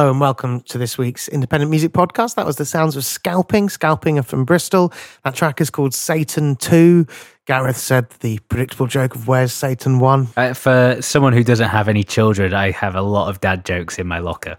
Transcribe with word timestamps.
Hello 0.00 0.12
and 0.12 0.18
welcome 0.18 0.62
to 0.62 0.78
this 0.78 0.96
week's 0.96 1.28
Independent 1.28 1.70
Music 1.70 1.92
Podcast. 1.92 2.36
That 2.36 2.46
was 2.46 2.56
the 2.56 2.64
sounds 2.64 2.96
of 2.96 3.04
Scalping. 3.04 3.68
Scalping 3.68 4.18
are 4.18 4.22
from 4.22 4.46
Bristol. 4.46 4.94
That 5.24 5.34
track 5.34 5.60
is 5.60 5.68
called 5.68 5.92
Satan 5.92 6.56
2. 6.56 7.06
Gareth 7.44 7.76
said 7.76 8.08
the 8.20 8.38
predictable 8.48 8.86
joke 8.86 9.14
of 9.14 9.28
where's 9.28 9.52
Satan 9.52 9.98
1? 9.98 10.28
Uh, 10.38 10.54
for 10.54 10.96
someone 11.02 11.34
who 11.34 11.44
doesn't 11.44 11.68
have 11.68 11.86
any 11.86 12.02
children, 12.02 12.54
I 12.54 12.70
have 12.70 12.94
a 12.94 13.02
lot 13.02 13.28
of 13.28 13.42
dad 13.42 13.66
jokes 13.66 13.98
in 13.98 14.06
my 14.06 14.20
locker. 14.20 14.56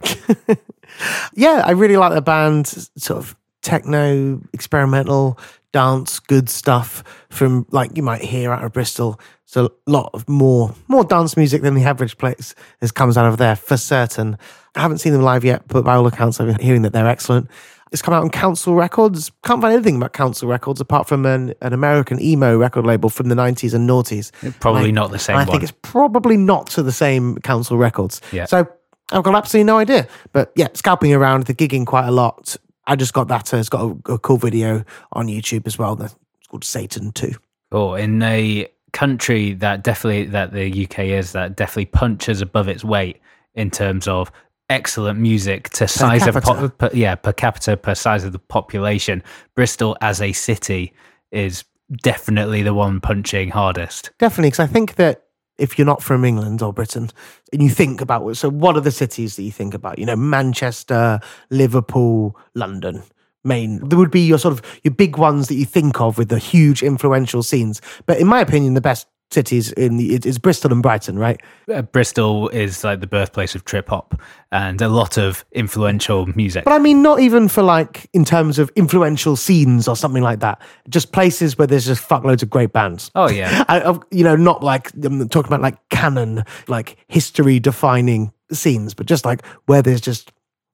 yeah, 1.34 1.64
I 1.66 1.72
really 1.72 1.98
like 1.98 2.14
the 2.14 2.22
band, 2.22 2.68
sort 2.68 3.18
of 3.18 3.36
techno, 3.64 4.40
experimental, 4.54 5.40
dance, 5.72 6.20
good 6.20 6.50
stuff 6.50 7.04
from 7.30 7.66
like 7.72 7.96
you 7.96 8.04
might 8.04 8.22
hear 8.22 8.52
out 8.52 8.64
of 8.64 8.74
Bristol. 8.74 9.20
So 9.46 9.66
a 9.66 9.92
lot 9.92 10.10
of 10.14 10.28
more 10.30 10.74
more 10.88 11.04
dance 11.04 11.36
music 11.36 11.62
than 11.62 11.76
the 11.76 11.84
average 11.84 12.18
place 12.18 12.56
has 12.80 12.92
comes 12.92 13.18
out 13.18 13.26
of 13.26 13.38
there 13.38 13.56
for 13.56 13.78
certain. 13.78 14.38
I 14.76 14.82
haven't 14.82 15.00
seen 15.00 15.14
them 15.14 15.24
live 15.24 15.44
yet, 15.44 15.68
but 15.68 15.84
by 15.84 15.96
all 15.96 16.08
accounts, 16.08 16.40
I've 16.40 16.48
been 16.48 16.60
hearing 16.60 16.84
that 16.84 16.94
they're 16.94 17.08
excellent. 17.08 17.50
It's 17.92 18.02
come 18.02 18.14
out 18.14 18.24
on 18.24 18.30
Council 18.30 18.74
Records. 18.74 19.32
Can't 19.44 19.62
find 19.62 19.74
anything 19.74 19.98
about 19.98 20.14
Council 20.14 20.48
Records 20.48 20.80
apart 20.80 21.10
from 21.10 21.26
an, 21.26 21.54
an 21.62 21.74
American 21.74 22.22
emo 22.22 22.58
record 22.58 22.86
label 22.86 23.10
from 23.10 23.28
the 23.28 23.36
90s 23.36 23.74
and 23.74 23.90
noughties. 23.90 24.32
Probably 24.62 24.88
I, 24.88 24.92
not 24.92 25.12
the 25.12 25.20
same 25.20 25.36
I 25.36 25.40
one. 25.40 25.48
think 25.48 25.64
it's 25.64 25.74
probably 25.82 26.38
not 26.38 26.68
to 26.68 26.84
the 26.84 26.94
same 26.94 27.36
Council 27.40 27.78
Records. 27.78 28.22
Yeah. 28.32 28.46
So 28.46 28.66
I've 29.12 29.24
got 29.24 29.36
absolutely 29.36 29.66
no 29.66 29.78
idea. 29.78 30.08
But 30.32 30.54
yeah, 30.56 30.70
scalping 30.74 31.14
around, 31.14 31.48
they're 31.48 31.56
gigging 31.56 31.86
quite 31.86 32.08
a 32.08 32.12
lot. 32.12 32.56
I 32.88 32.96
just 32.96 33.14
got 33.14 33.28
that. 33.28 33.54
Uh, 33.54 33.58
it's 33.58 33.70
got 33.70 33.82
a, 33.82 34.14
a 34.14 34.20
cool 34.20 34.38
video 34.38 34.84
on 35.14 35.28
YouTube 35.28 35.68
as 35.68 35.78
well. 35.78 36.02
It's 36.02 36.16
called 36.50 36.64
Satan 36.64 37.12
2. 37.12 37.34
Oh, 37.72 37.94
in 37.94 38.22
a 38.22 38.68
country 38.94 39.54
that 39.54 39.84
definitely 39.84 40.26
that 40.26 40.52
the 40.52 40.86
UK 40.86 41.00
is 41.00 41.32
that 41.32 41.56
definitely 41.56 41.86
punches 41.86 42.42
above 42.42 42.68
its 42.68 42.84
weight 42.84 43.22
in 43.56 43.72
terms 43.72 44.08
of 44.08 44.32
excellent 44.70 45.20
music 45.20 45.70
to 45.70 45.88
size 45.88 46.28
of 46.28 46.36
po- 46.44 46.70
per, 46.70 46.90
yeah 46.94 47.16
per 47.16 47.34
capita 47.34 47.78
per 47.78 47.96
size 47.96 48.24
of 48.24 48.32
the 48.32 48.40
population. 48.40 49.24
Bristol 49.56 49.98
as 50.02 50.22
a 50.22 50.34
city 50.34 50.94
is 51.32 51.64
definitely 52.04 52.64
the 52.64 52.74
one 52.74 53.00
punching 53.00 53.50
hardest. 53.50 54.12
Definitely, 54.18 54.50
because 54.50 54.60
I 54.60 54.68
think 54.68 54.96
that 54.96 55.26
if 55.62 55.78
you're 55.78 55.86
not 55.86 56.02
from 56.02 56.26
England 56.26 56.62
or 56.62 56.74
Britain 56.74 57.10
and 57.54 57.62
you 57.62 57.70
think 57.70 58.02
about 58.02 58.36
so 58.36 58.50
what 58.50 58.76
are 58.76 58.82
the 58.82 58.92
cities 58.92 59.36
that 59.36 59.44
you 59.44 59.52
think 59.52 59.74
about? 59.74 60.00
You 60.00 60.06
know, 60.06 60.16
Manchester, 60.16 61.20
Liverpool, 61.50 62.38
London. 62.56 63.04
Main, 63.44 63.88
there 63.88 63.98
would 63.98 64.12
be 64.12 64.22
your 64.22 64.38
sort 64.38 64.54
of 64.54 64.80
your 64.84 64.94
big 64.94 65.18
ones 65.18 65.48
that 65.48 65.56
you 65.56 65.66
think 65.66 66.00
of 66.00 66.18
with 66.18 66.30
the 66.30 66.38
huge 66.38 66.84
influential 66.84 67.42
scenes. 67.42 67.82
But 68.06 68.20
in 68.20 68.28
my 68.28 68.40
opinion, 68.40 68.76
the 68.76 68.82
best 68.82 69.08
cities 69.32 69.72
in 69.74 69.98
the, 69.98 70.14
it's 70.14 70.38
Bristol 70.38 70.72
and 70.72 70.84
Brighton, 70.84 71.18
right? 71.18 71.42
Uh, 71.72 71.82
Bristol 71.82 72.50
is 72.50 72.84
like 72.84 73.00
the 73.00 73.08
birthplace 73.08 73.56
of 73.56 73.66
trip 73.66 73.90
hop 73.90 74.20
and 74.52 74.82
a 74.82 74.90
lot 74.90 75.18
of 75.18 75.46
influential 75.52 76.28
music. 76.36 76.66
But 76.66 76.74
I 76.74 76.80
mean, 76.80 77.02
not 77.02 77.20
even 77.20 77.48
for 77.48 77.64
like 77.64 78.10
in 78.14 78.26
terms 78.26 78.60
of 78.60 78.72
influential 78.76 79.36
scenes 79.36 79.88
or 79.88 79.96
something 79.96 80.24
like 80.24 80.40
that. 80.40 80.62
Just 80.90 81.12
places 81.12 81.58
where 81.58 81.68
there's 81.68 81.86
just 81.86 82.08
fuckloads 82.08 82.44
of 82.44 82.50
great 82.50 82.74
bands. 82.74 83.12
Oh 83.16 83.30
yeah. 83.30 83.64
I, 83.70 83.98
you 84.12 84.24
know, 84.24 84.36
not 84.36 84.64
like 84.64 84.92
I'm 85.04 85.28
talking 85.30 85.50
about 85.50 85.62
like 85.62 85.78
canon, 85.90 86.44
like 86.68 86.98
history 87.08 87.60
defining 87.60 88.32
scenes, 88.52 88.94
but 88.94 89.06
just 89.06 89.26
like 89.26 89.46
where 89.66 89.82
there's 89.82 90.02
just 90.02 90.32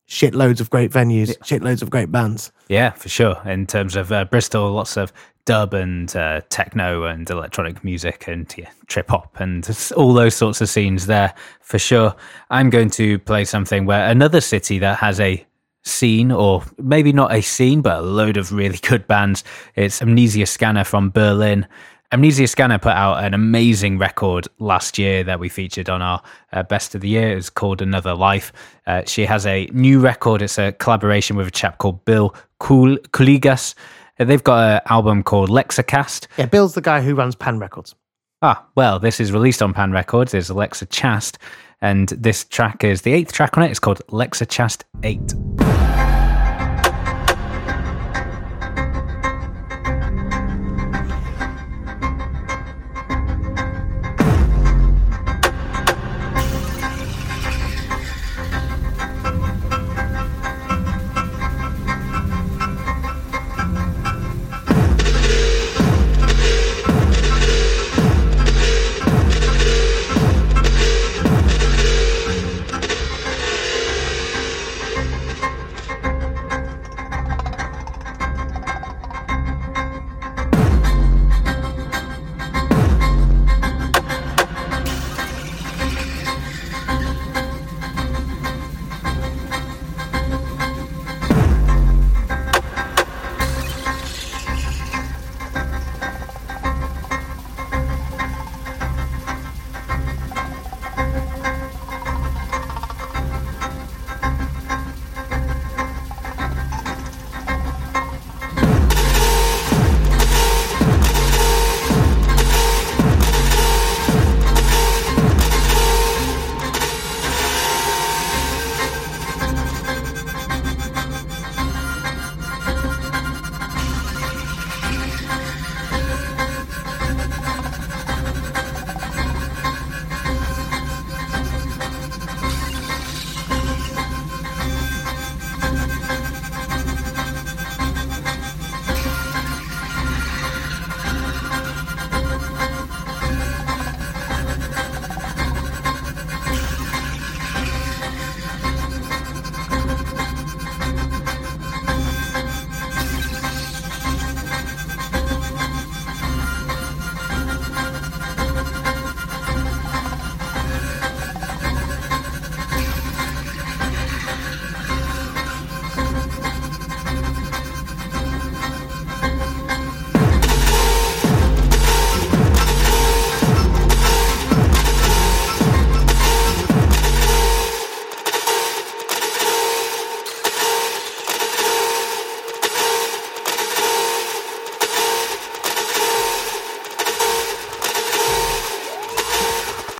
shitloads 0.07 0.62
of 0.62 0.69
great 0.69 0.92
venues, 0.92 1.38
shitloads 1.39 1.81
of 1.81 1.89
great 1.89 2.12
bands. 2.12 2.51
Yeah, 2.69 2.92
for 2.92 3.10
sure. 3.10 3.42
In 3.45 3.68
terms 3.68 3.95
of 3.95 4.12
uh, 4.12 4.25
Bristol, 4.25 4.71
lots 4.71 4.98
of 4.98 5.12
dub 5.48 5.74
and 5.74 6.16
uh, 6.16 6.42
techno 6.50 7.06
and 7.06 7.28
electronic 7.30 7.84
music 7.84 8.28
and 8.28 8.54
yeah, 8.58 8.70
trip 8.88 9.10
hop 9.10 9.40
and 9.40 9.92
all 9.96 10.14
those 10.14 10.36
sorts 10.36 10.62
of 10.62 10.70
scenes 10.70 11.08
there 11.08 11.34
for 11.62 11.80
sure. 11.80 12.14
I'm 12.52 12.70
going 12.70 12.92
to 12.92 13.18
play 13.20 13.46
something 13.46 13.86
where 13.86 14.08
another 14.08 14.42
city 14.42 14.78
that 14.80 15.00
has 15.00 15.20
a 15.20 15.44
scene 15.84 16.34
or 16.34 16.64
maybe 16.78 17.14
not 17.14 17.34
a 17.34 17.42
scene 17.42 17.82
but 17.82 18.00
a 18.00 18.02
load 18.02 18.36
of 18.36 18.52
really 18.52 18.78
good 18.90 19.08
bands. 19.08 19.44
It's 19.76 20.02
Amnesia 20.02 20.46
Scanner 20.46 20.84
from 20.84 21.10
Berlin. 21.10 21.66
Amnesia 22.13 22.48
Scanner 22.48 22.77
put 22.77 22.94
out 22.94 23.21
an 23.21 23.33
amazing 23.33 23.98
record 23.98 24.48
last 24.59 24.98
year 24.98 25.25
that 25.25 25.42
we 25.42 25.50
featured 25.50 25.89
on 25.89 26.01
our 26.01 26.21
uh, 26.54 26.63
best 26.63 26.95
of 26.95 27.01
the 27.01 27.09
year. 27.09 27.36
It's 27.36 27.50
called 27.50 27.81
Another 27.81 28.13
Life. 28.15 28.54
Uh, 28.86 29.04
she 29.06 29.25
has 29.25 29.45
a 29.45 29.65
new 29.74 30.00
record. 30.00 30.42
It's 30.42 30.57
a 30.57 30.71
collaboration 30.71 31.36
with 31.36 31.48
a 31.48 31.51
chap 31.51 31.80
called 31.80 32.06
Bill 32.06 32.33
Kul- 32.59 32.98
Kouligas. 33.12 33.75
Uh, 34.19 34.24
they've 34.24 34.44
got 34.44 34.75
an 34.75 34.81
album 34.89 35.21
called 35.21 35.50
Lexachast. 35.50 36.27
Yeah, 36.38 36.45
Bill's 36.45 36.75
the 36.75 36.81
guy 36.81 37.01
who 37.01 37.13
runs 37.13 37.36
Pan 37.36 37.59
Records. 37.59 37.94
Ah, 38.42 38.65
well, 38.75 39.00
this 39.00 39.19
is 39.19 39.33
released 39.33 39.62
on 39.62 39.74
Pan 39.74 39.92
Records. 39.92 40.33
It's 40.33 40.48
Alexa 40.48 40.86
Chast, 40.86 41.36
and 41.81 42.07
this 42.10 42.45
track 42.45 42.86
is 42.86 43.01
the 43.01 43.12
eighth 43.12 43.33
track 43.33 43.57
on 43.57 43.63
it. 43.63 43.69
It's 43.69 43.80
called 43.80 44.01
Alexa 44.10 44.45
Chast 44.45 44.83
8. 45.03 45.97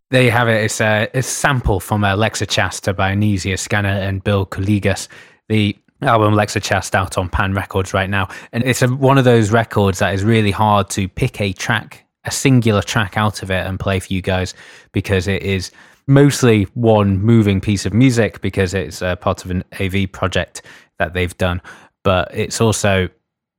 There 0.10 0.24
you 0.24 0.32
have 0.32 0.48
it. 0.48 0.64
It's 0.64 0.80
a, 0.80 1.10
a 1.14 1.22
sample 1.22 1.82
from 1.82 2.06
uh, 2.06 2.14
a 2.14 2.18
Lexachasta 2.18 2.96
by 2.96 3.12
Amnesia 3.12 3.58
Scanner 3.58 3.90
and 3.90 4.24
Bill 4.24 4.46
Kouligas. 4.46 5.10
The 5.50 5.78
album 6.02 6.34
Lexachast 6.34 6.96
out 6.96 7.18
on 7.18 7.28
Pan 7.28 7.54
Records 7.54 7.94
right 7.94 8.10
now. 8.10 8.30
And 8.54 8.64
it's 8.64 8.82
a, 8.82 8.88
one 8.88 9.18
of 9.18 9.26
those 9.26 9.52
records 9.52 10.00
that 10.00 10.14
is 10.14 10.24
really 10.24 10.52
hard 10.52 10.90
to 10.92 11.10
pick 11.10 11.42
a 11.42 11.52
track, 11.52 12.06
a 12.24 12.32
singular 12.32 12.82
track 12.82 13.18
out 13.18 13.44
of 13.44 13.52
it 13.52 13.66
and 13.66 13.78
play 13.78 14.00
for 14.00 14.14
you 14.14 14.22
guys 14.22 14.54
because 14.94 15.28
it 15.28 15.44
is 15.44 15.72
mostly 16.08 16.64
one 16.74 17.20
moving 17.20 17.60
piece 17.60 17.86
of 17.86 17.94
music 17.94 18.40
because 18.40 18.74
it's 18.74 19.02
a 19.02 19.18
part 19.18 19.44
of 19.44 19.52
an 19.52 19.62
AV 19.82 20.10
project 20.10 20.62
that 21.00 21.14
they've 21.14 21.38
done. 21.38 21.62
But 22.06 22.34
it's 22.34 22.62
also 22.62 23.10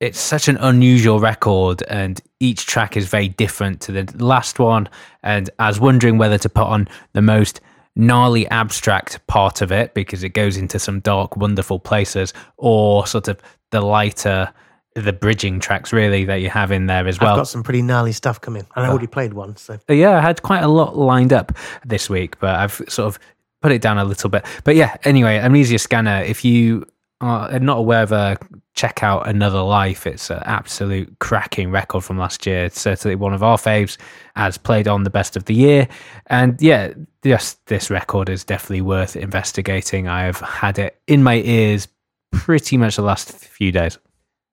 it's 0.01 0.19
such 0.19 0.49
an 0.49 0.57
unusual 0.59 1.19
record 1.19 1.83
and 1.89 2.21
each 2.41 2.67
track 2.67 2.97
is 2.97 3.07
very 3.09 3.29
different 3.29 3.81
to 3.81 3.93
the 3.93 4.25
last 4.25 4.59
one 4.59 4.89
and 5.23 5.51
i 5.59 5.67
was 5.67 5.81
wondering 5.81 6.19
whether 6.19 6.39
to 6.39 6.49
put 6.49 6.67
on 6.67 6.89
the 7.13 7.23
most 7.23 7.61
gnarly 7.97 8.49
abstract 8.49 9.25
part 9.27 9.61
of 9.61 9.73
it 9.73 9.93
because 9.95 10.23
it 10.23 10.31
goes 10.31 10.57
into 10.57 10.79
some 10.79 11.01
dark 11.01 11.37
wonderful 11.37 11.81
places 11.81 12.33
or 12.57 13.07
sort 13.07 13.29
of 13.29 13.41
the 13.71 13.81
lighter 13.81 14.53
the 14.95 15.13
bridging 15.13 15.61
tracks 15.61 15.93
really 15.93 16.25
that 16.25 16.37
you 16.37 16.49
have 16.49 16.71
in 16.71 16.87
there 16.87 17.07
as 17.07 17.21
well 17.21 17.31
I've 17.31 17.39
got 17.39 17.49
some 17.49 17.63
pretty 17.63 17.83
gnarly 17.83 18.13
stuff 18.13 18.41
coming, 18.41 18.67
and 18.75 18.85
I 18.85 18.89
uh, 18.89 18.91
already 18.91 19.07
played 19.07 19.33
one. 19.33 19.57
So 19.57 19.79
uh, 19.89 19.93
yeah, 19.93 20.17
I 20.17 20.21
had 20.21 20.43
quite 20.43 20.65
a 20.65 20.69
lot 20.69 20.97
lined 20.97 21.33
up 21.33 21.53
this 21.85 22.11
week, 22.11 22.39
but 22.41 22.57
I've 22.57 22.83
sort 22.89 23.07
of 23.07 23.19
put 23.63 23.71
it 23.71 23.81
down 23.81 23.99
a 23.99 24.05
little 24.05 24.31
bit. 24.31 24.45
But 24.65 24.75
yeah, 24.75 24.97
anyway, 25.05 25.39
Amnesia 25.39 25.79
Scanner, 25.79 26.23
if 26.23 26.45
you 26.45 26.85
are 27.21 27.59
not 27.59 27.79
aware 27.79 28.03
of 28.03 28.13
a 28.13 28.39
check 28.75 29.03
out 29.03 29.29
Another 29.29 29.61
Life, 29.61 30.07
it's 30.07 30.31
an 30.31 30.43
absolute 30.45 31.19
cracking 31.19 31.71
record 31.71 32.05
from 32.05 32.19
last 32.19 32.47
year. 32.47 32.67
It's 32.67 32.81
certainly 32.81 33.17
one 33.17 33.35
of 33.35 33.43
our 33.43 33.57
faves, 33.57 33.97
as 34.37 34.57
played 34.57 34.87
on 34.87 35.03
the 35.03 35.11
best 35.11 35.37
of 35.37 35.47
the 35.47 35.55
year. 35.55 35.89
And 36.27 36.61
yeah, 36.63 36.93
just 37.25 37.65
this 37.67 37.91
record 37.91 38.29
is 38.29 38.45
definitely 38.45 38.83
worth 38.83 39.17
investigating. 39.17 40.07
I 40.07 40.23
have 40.23 40.41
had 40.41 40.79
it 40.79 41.01
in 41.09 41.23
my 41.23 41.37
ears 41.37 41.89
pretty 42.31 42.77
much 42.77 42.97
the 42.97 43.03
last 43.03 43.33
few 43.33 43.73
days. 43.73 43.99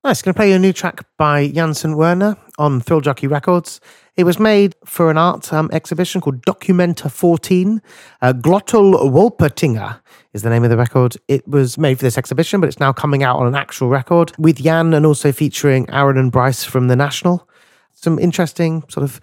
Nice. 0.04 0.22
Going 0.22 0.34
to 0.34 0.38
play 0.38 0.52
a 0.52 0.60
new 0.60 0.74
track 0.74 1.06
by 1.18 1.48
Jan 1.48 1.74
St. 1.74 1.98
Werner 1.98 2.38
on 2.58 2.80
Thrill 2.80 3.02
Jockey 3.02 3.28
Records. 3.28 3.80
It 4.18 4.24
was 4.24 4.40
made 4.40 4.76
for 4.86 5.12
an 5.12 5.18
art 5.18 5.52
um, 5.52 5.70
exhibition 5.74 6.22
called 6.22 6.42
Documenta 6.46 7.12
14. 7.12 7.82
Uh, 8.22 8.32
Glottal 8.32 8.94
Wolpertinger 9.12 10.00
is 10.32 10.42
the 10.42 10.50
name 10.50 10.64
of 10.64 10.70
the 10.70 10.78
record. 10.78 11.18
It 11.28 11.46
was 11.46 11.78
made 11.78 11.98
for 11.98 12.06
this 12.06 12.18
exhibition, 12.18 12.62
but 12.62 12.68
it's 12.68 12.80
now 12.80 12.94
coming 12.94 13.24
out 13.24 13.38
on 13.38 13.48
an 13.48 13.56
actual 13.56 13.90
record 13.90 14.32
with 14.38 14.64
Jan 14.64 14.94
and 14.94 15.06
also 15.06 15.34
featuring 15.34 15.90
Aaron 15.90 16.18
and 16.18 16.32
Bryce 16.32 16.64
from 16.64 16.88
The 16.88 16.96
National. 16.96 17.48
Some 17.92 18.18
interesting, 18.18 18.84
sort 18.88 19.04
of 19.04 19.20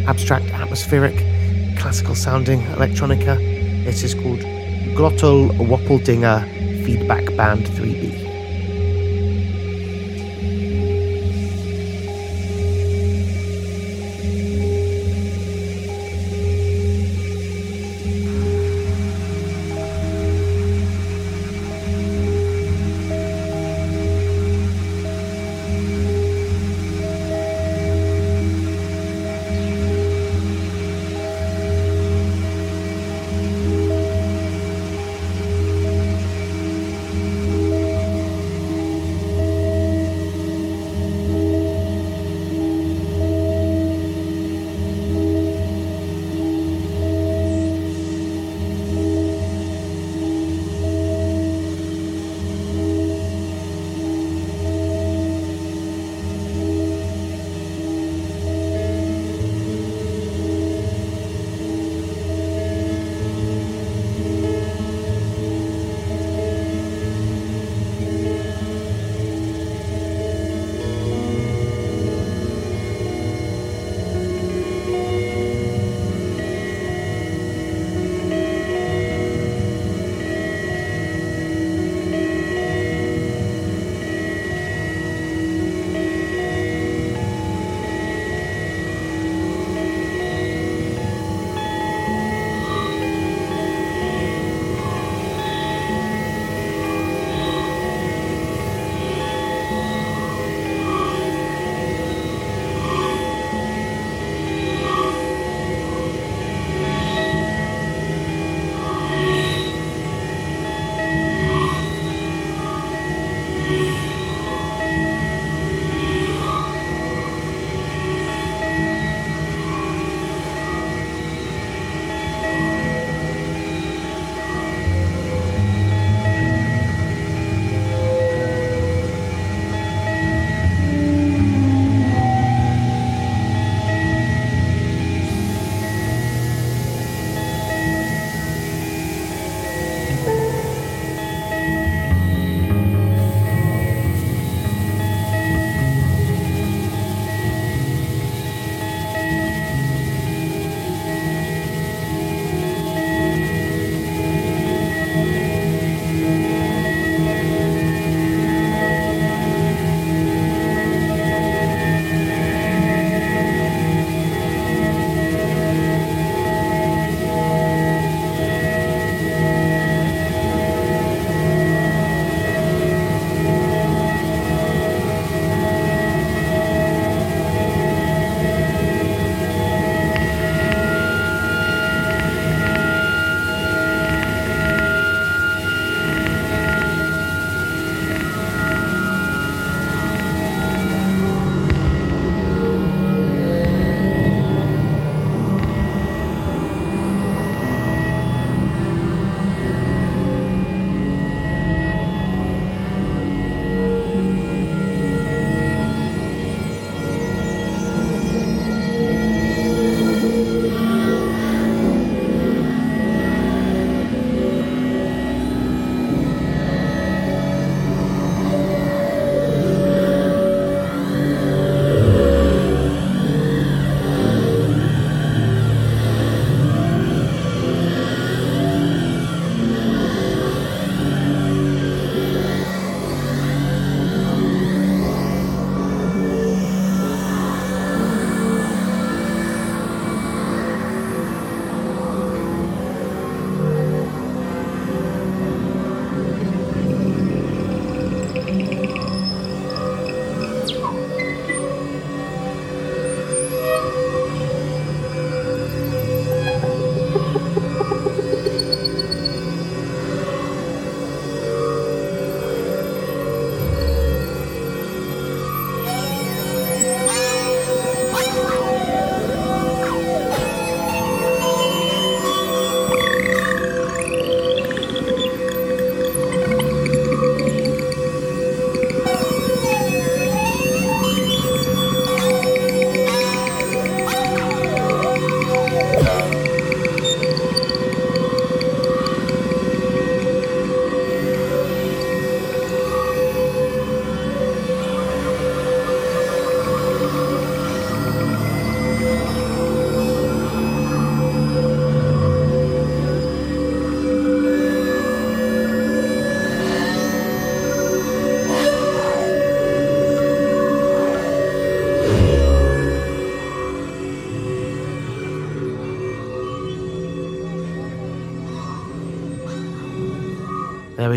abstract, 0.00 0.46
atmospheric, 0.46 1.16
classical 1.78 2.14
sounding 2.14 2.60
electronica. 2.64 3.38
This 3.84 4.02
is 4.02 4.14
called 4.14 4.40
Glottal 4.94 5.50
Woppeldinger 5.56 6.84
Feedback 6.84 7.34
Band 7.34 7.64
3B. 7.64 8.23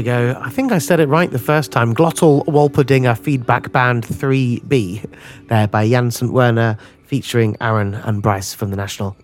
I 0.10 0.50
think 0.50 0.72
I 0.72 0.78
said 0.78 1.00
it 1.00 1.08
right 1.08 1.30
the 1.30 1.40
first 1.40 1.72
time. 1.72 1.94
Glottal 1.94 2.46
Wolpertinger 2.46 3.18
Feedback 3.18 3.72
Band 3.72 4.06
3B, 4.06 5.10
there 5.48 5.68
by 5.68 5.88
Jan 5.88 6.12
St. 6.12 6.32
Werner, 6.32 6.78
featuring 7.06 7.58
Aaron 7.62 7.96
and 7.96 8.22
Bryce 8.22 8.54
from 8.54 8.70
the 8.70 8.76
National. 8.76 9.16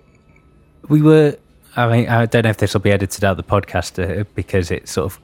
We 0.90 1.02
were, 1.02 1.38
I 1.76 1.88
mean, 1.90 2.10
I 2.10 2.26
don't 2.26 2.44
know 2.44 2.50
if 2.50 2.58
this 2.58 2.74
will 2.74 2.82
be 2.82 2.92
edited 2.92 3.24
out 3.24 3.32
of 3.32 3.38
the 3.38 3.44
podcast 3.44 4.22
uh, 4.22 4.26
because 4.36 4.72
it 4.72 4.88
sort 4.90 5.12
of 5.12 5.20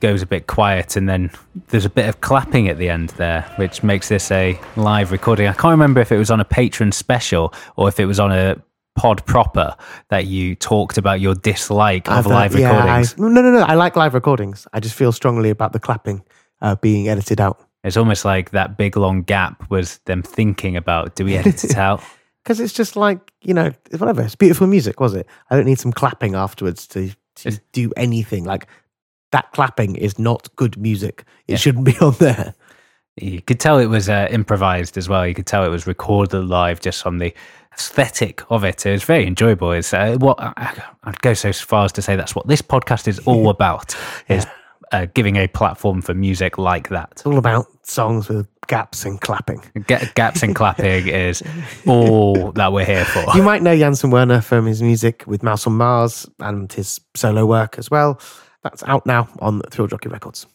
goes 0.00 0.22
a 0.22 0.26
bit 0.26 0.46
quiet 0.46 0.96
and 0.96 1.08
then 1.08 1.30
there's 1.68 1.84
a 1.84 1.90
bit 1.90 2.08
of 2.08 2.20
clapping 2.20 2.68
at 2.68 2.78
the 2.78 2.88
end 2.88 3.10
there, 3.10 3.42
which 3.56 3.82
makes 3.82 4.08
this 4.08 4.30
a 4.30 4.58
live 4.76 5.12
recording. 5.12 5.46
I 5.46 5.52
can't 5.52 5.72
remember 5.72 6.00
if 6.00 6.12
it 6.12 6.18
was 6.18 6.30
on 6.30 6.40
a 6.40 6.44
patron 6.44 6.92
special 6.92 7.54
or 7.76 7.88
if 7.88 7.98
it 7.98 8.06
was 8.06 8.20
on 8.20 8.30
a 8.30 8.56
pod 8.94 9.24
proper 9.26 9.74
that 10.08 10.26
you 10.26 10.54
talked 10.54 10.98
about 10.98 11.20
your 11.20 11.34
dislike 11.34 12.08
of 12.08 12.18
I've, 12.18 12.26
live 12.26 12.58
yeah, 12.58 12.70
recordings. 12.76 13.14
I, 13.18 13.22
no, 13.22 13.28
no, 13.28 13.50
no. 13.50 13.58
I 13.62 13.74
like 13.74 13.96
live 13.96 14.14
recordings. 14.14 14.66
I 14.72 14.80
just 14.80 14.94
feel 14.94 15.12
strongly 15.12 15.50
about 15.50 15.72
the 15.72 15.80
clapping 15.80 16.22
uh, 16.60 16.76
being 16.76 17.08
edited 17.08 17.40
out. 17.40 17.60
It's 17.82 17.96
almost 17.96 18.24
like 18.24 18.50
that 18.52 18.76
big 18.78 18.96
long 18.96 19.22
gap 19.22 19.68
was 19.70 19.98
them 20.06 20.22
thinking 20.22 20.76
about 20.76 21.16
do 21.16 21.24
we 21.24 21.36
edit 21.36 21.64
it 21.64 21.76
out? 21.76 22.02
Because 22.42 22.60
it's 22.60 22.74
just 22.74 22.94
like, 22.94 23.32
you 23.40 23.54
know, 23.54 23.72
whatever. 23.96 24.20
It's 24.20 24.34
beautiful 24.36 24.66
music, 24.66 25.00
was 25.00 25.14
it? 25.14 25.26
I 25.48 25.56
don't 25.56 25.64
need 25.64 25.78
some 25.80 25.94
clapping 25.94 26.34
afterwards 26.34 26.86
to, 26.88 27.08
to 27.36 27.48
It's- 27.48 27.58
do 27.72 27.90
anything. 27.96 28.44
Like, 28.44 28.66
that 29.32 29.50
clapping 29.52 29.96
is 29.96 30.18
not 30.18 30.54
good 30.54 30.76
music. 30.76 31.24
It 31.48 31.52
Yeah. 31.52 31.56
shouldn't 31.56 31.84
be 31.86 31.96
on 32.00 32.12
there. 32.18 32.54
You 33.16 33.40
could 33.40 33.60
tell 33.60 33.78
it 33.78 33.86
was 33.86 34.10
uh, 34.10 34.28
improvised 34.30 34.98
as 34.98 35.08
well. 35.08 35.26
You 35.26 35.32
could 35.32 35.46
tell 35.46 35.64
it 35.64 35.70
was 35.70 35.86
recorded 35.86 36.38
live 36.44 36.80
just 36.80 37.02
from 37.02 37.16
the 37.16 37.32
aesthetic 37.74 38.42
of 38.50 38.64
it. 38.64 38.86
It 38.86 38.92
was 38.92 39.04
very 39.04 39.26
enjoyable. 39.26 39.72
It's 39.72 39.92
uh, 39.92 40.16
what 40.18 40.40
I, 40.40 40.82
I'd 41.04 41.20
go 41.20 41.34
so 41.34 41.52
far 41.52 41.84
as 41.84 41.92
to 41.92 42.02
say 42.02 42.16
that's 42.16 42.34
what 42.34 42.46
this 42.46 42.62
podcast 42.62 43.08
is 43.08 43.18
all 43.20 43.48
about: 43.50 43.96
is 44.28 44.46
uh, 44.92 45.06
giving 45.14 45.36
a 45.36 45.46
platform 45.48 46.02
for 46.02 46.14
music 46.14 46.58
like 46.58 46.88
that. 46.88 47.08
It's 47.12 47.26
all 47.26 47.38
about 47.38 47.66
songs 47.86 48.28
with 48.28 48.48
gaps 48.66 49.04
and 49.04 49.20
clapping. 49.20 49.62
Ga- 49.86 50.10
gaps 50.14 50.42
and 50.42 50.54
clapping 50.54 51.08
is 51.08 51.42
all 51.86 52.52
that 52.52 52.72
we're 52.72 52.84
here 52.84 53.04
for. 53.04 53.24
You 53.34 53.42
might 53.42 53.62
know 53.62 53.76
Jan 53.76 53.94
St. 53.94 54.12
Werner 54.12 54.40
from 54.40 54.66
his 54.66 54.82
music 54.82 55.24
with 55.26 55.42
Mouse 55.42 55.66
on 55.66 55.74
Mars 55.74 56.28
and 56.40 56.72
his 56.72 57.00
solo 57.14 57.44
work 57.46 57.78
as 57.78 57.90
well. 57.90 58.20
That's 58.62 58.82
out 58.84 59.04
now 59.04 59.28
on 59.40 59.60
Thrill 59.70 59.88
Jockey 59.88 60.08
Records. 60.08 60.46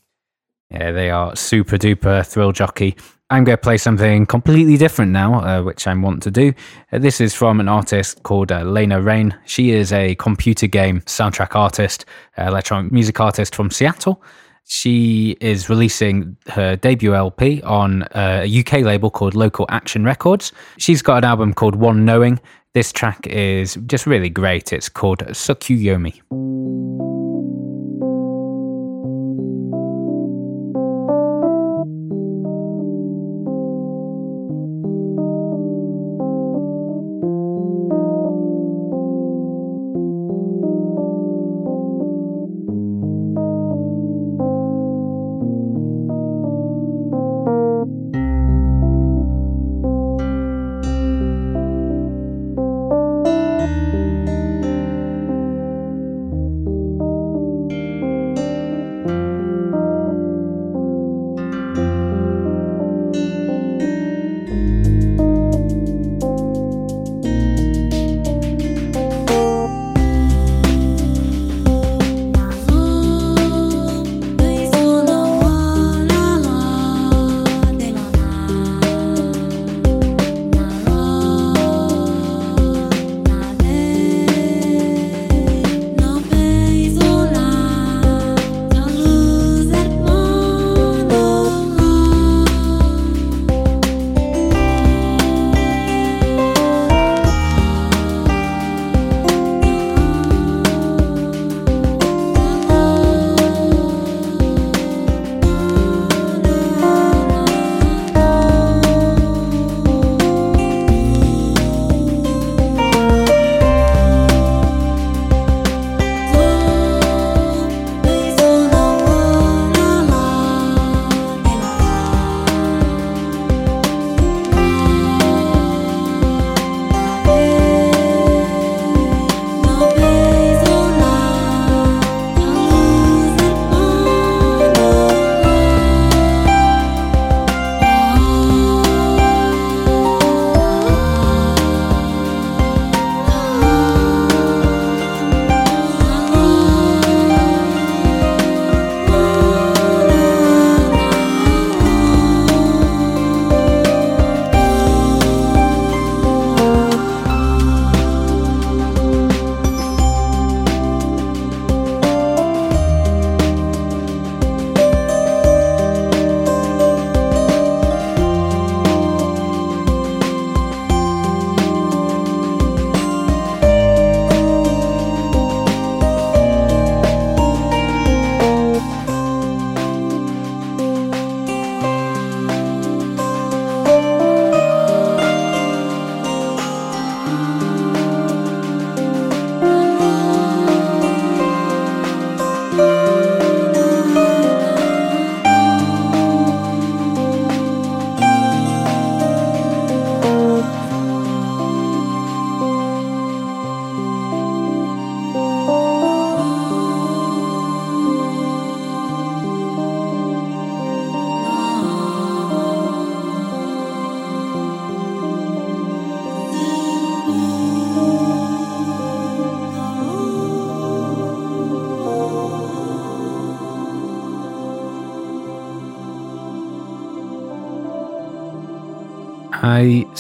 Yeah, 0.72 0.92
they 0.92 1.10
are 1.10 1.36
super 1.36 1.78
duper 1.78 2.26
thrill 2.26 2.52
jockey. 2.52 2.96
I'm 3.32 3.44
going 3.44 3.58
to 3.58 3.62
play 3.62 3.78
something 3.78 4.26
completely 4.26 4.76
different 4.76 5.12
now, 5.12 5.36
uh, 5.36 5.62
which 5.62 5.86
I 5.86 5.94
want 5.94 6.24
to 6.24 6.32
do. 6.32 6.52
Uh, 6.92 6.98
this 6.98 7.22
is 7.22 7.36
from 7.36 7.60
an 7.60 7.68
artist 7.68 8.24
called 8.24 8.52
uh, 8.52 8.64
Lena 8.64 9.02
Raine. 9.02 9.38
She 9.46 9.70
is 9.72 9.94
a 9.94 10.16
computer 10.16 10.66
game 10.66 11.02
soundtrack 11.02 11.56
artist, 11.56 12.06
uh, 12.40 12.44
electronic 12.44 12.92
music 12.92 13.20
artist 13.20 13.54
from 13.54 13.70
Seattle. 13.70 14.24
She 14.66 15.38
is 15.42 15.70
releasing 15.70 16.38
her 16.48 16.76
debut 16.76 17.14
LP 17.14 17.62
on 17.62 18.04
uh, 18.04 18.42
a 18.44 18.60
UK 18.60 18.82
label 18.82 19.12
called 19.12 19.36
Local 19.36 19.68
Action 19.70 20.04
Records. 20.04 20.52
She's 20.78 21.04
got 21.04 21.20
an 21.20 21.24
album 21.26 21.54
called 21.54 21.76
One 21.76 22.06
Knowing. 22.06 22.40
This 22.74 22.92
track 22.92 23.28
is 23.28 23.78
just 23.86 24.08
really 24.08 24.30
great. 24.30 24.74
It's 24.74 24.90
called 24.90 25.20
Sukuyomi. 25.20 27.09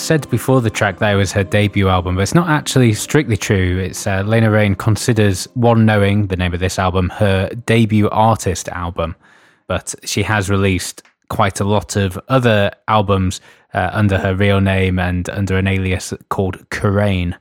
Said 0.09 0.27
before 0.31 0.59
the 0.59 0.71
track 0.71 0.97
that 0.97 1.13
it 1.13 1.15
was 1.15 1.31
her 1.31 1.43
debut 1.43 1.87
album, 1.87 2.15
but 2.15 2.23
it's 2.23 2.33
not 2.33 2.49
actually 2.49 2.93
strictly 2.93 3.37
true. 3.37 3.77
It's 3.77 4.07
uh, 4.07 4.23
Lena 4.23 4.49
Raine 4.49 4.73
considers 4.73 5.45
One 5.53 5.85
Knowing, 5.85 6.25
the 6.25 6.35
name 6.35 6.51
of 6.51 6.59
this 6.59 6.79
album, 6.79 7.09
her 7.09 7.47
debut 7.67 8.09
artist 8.09 8.69
album, 8.69 9.15
but 9.67 9.93
she 10.03 10.23
has 10.23 10.49
released 10.49 11.03
quite 11.29 11.59
a 11.59 11.63
lot 11.63 11.95
of 11.95 12.19
other 12.27 12.71
albums 12.87 13.39
uh, 13.75 13.91
under 13.93 14.17
her 14.17 14.33
real 14.33 14.59
name 14.59 14.97
and 14.97 15.29
under 15.29 15.59
an 15.59 15.67
alias 15.67 16.11
called 16.29 16.57
Karain. 16.71 17.35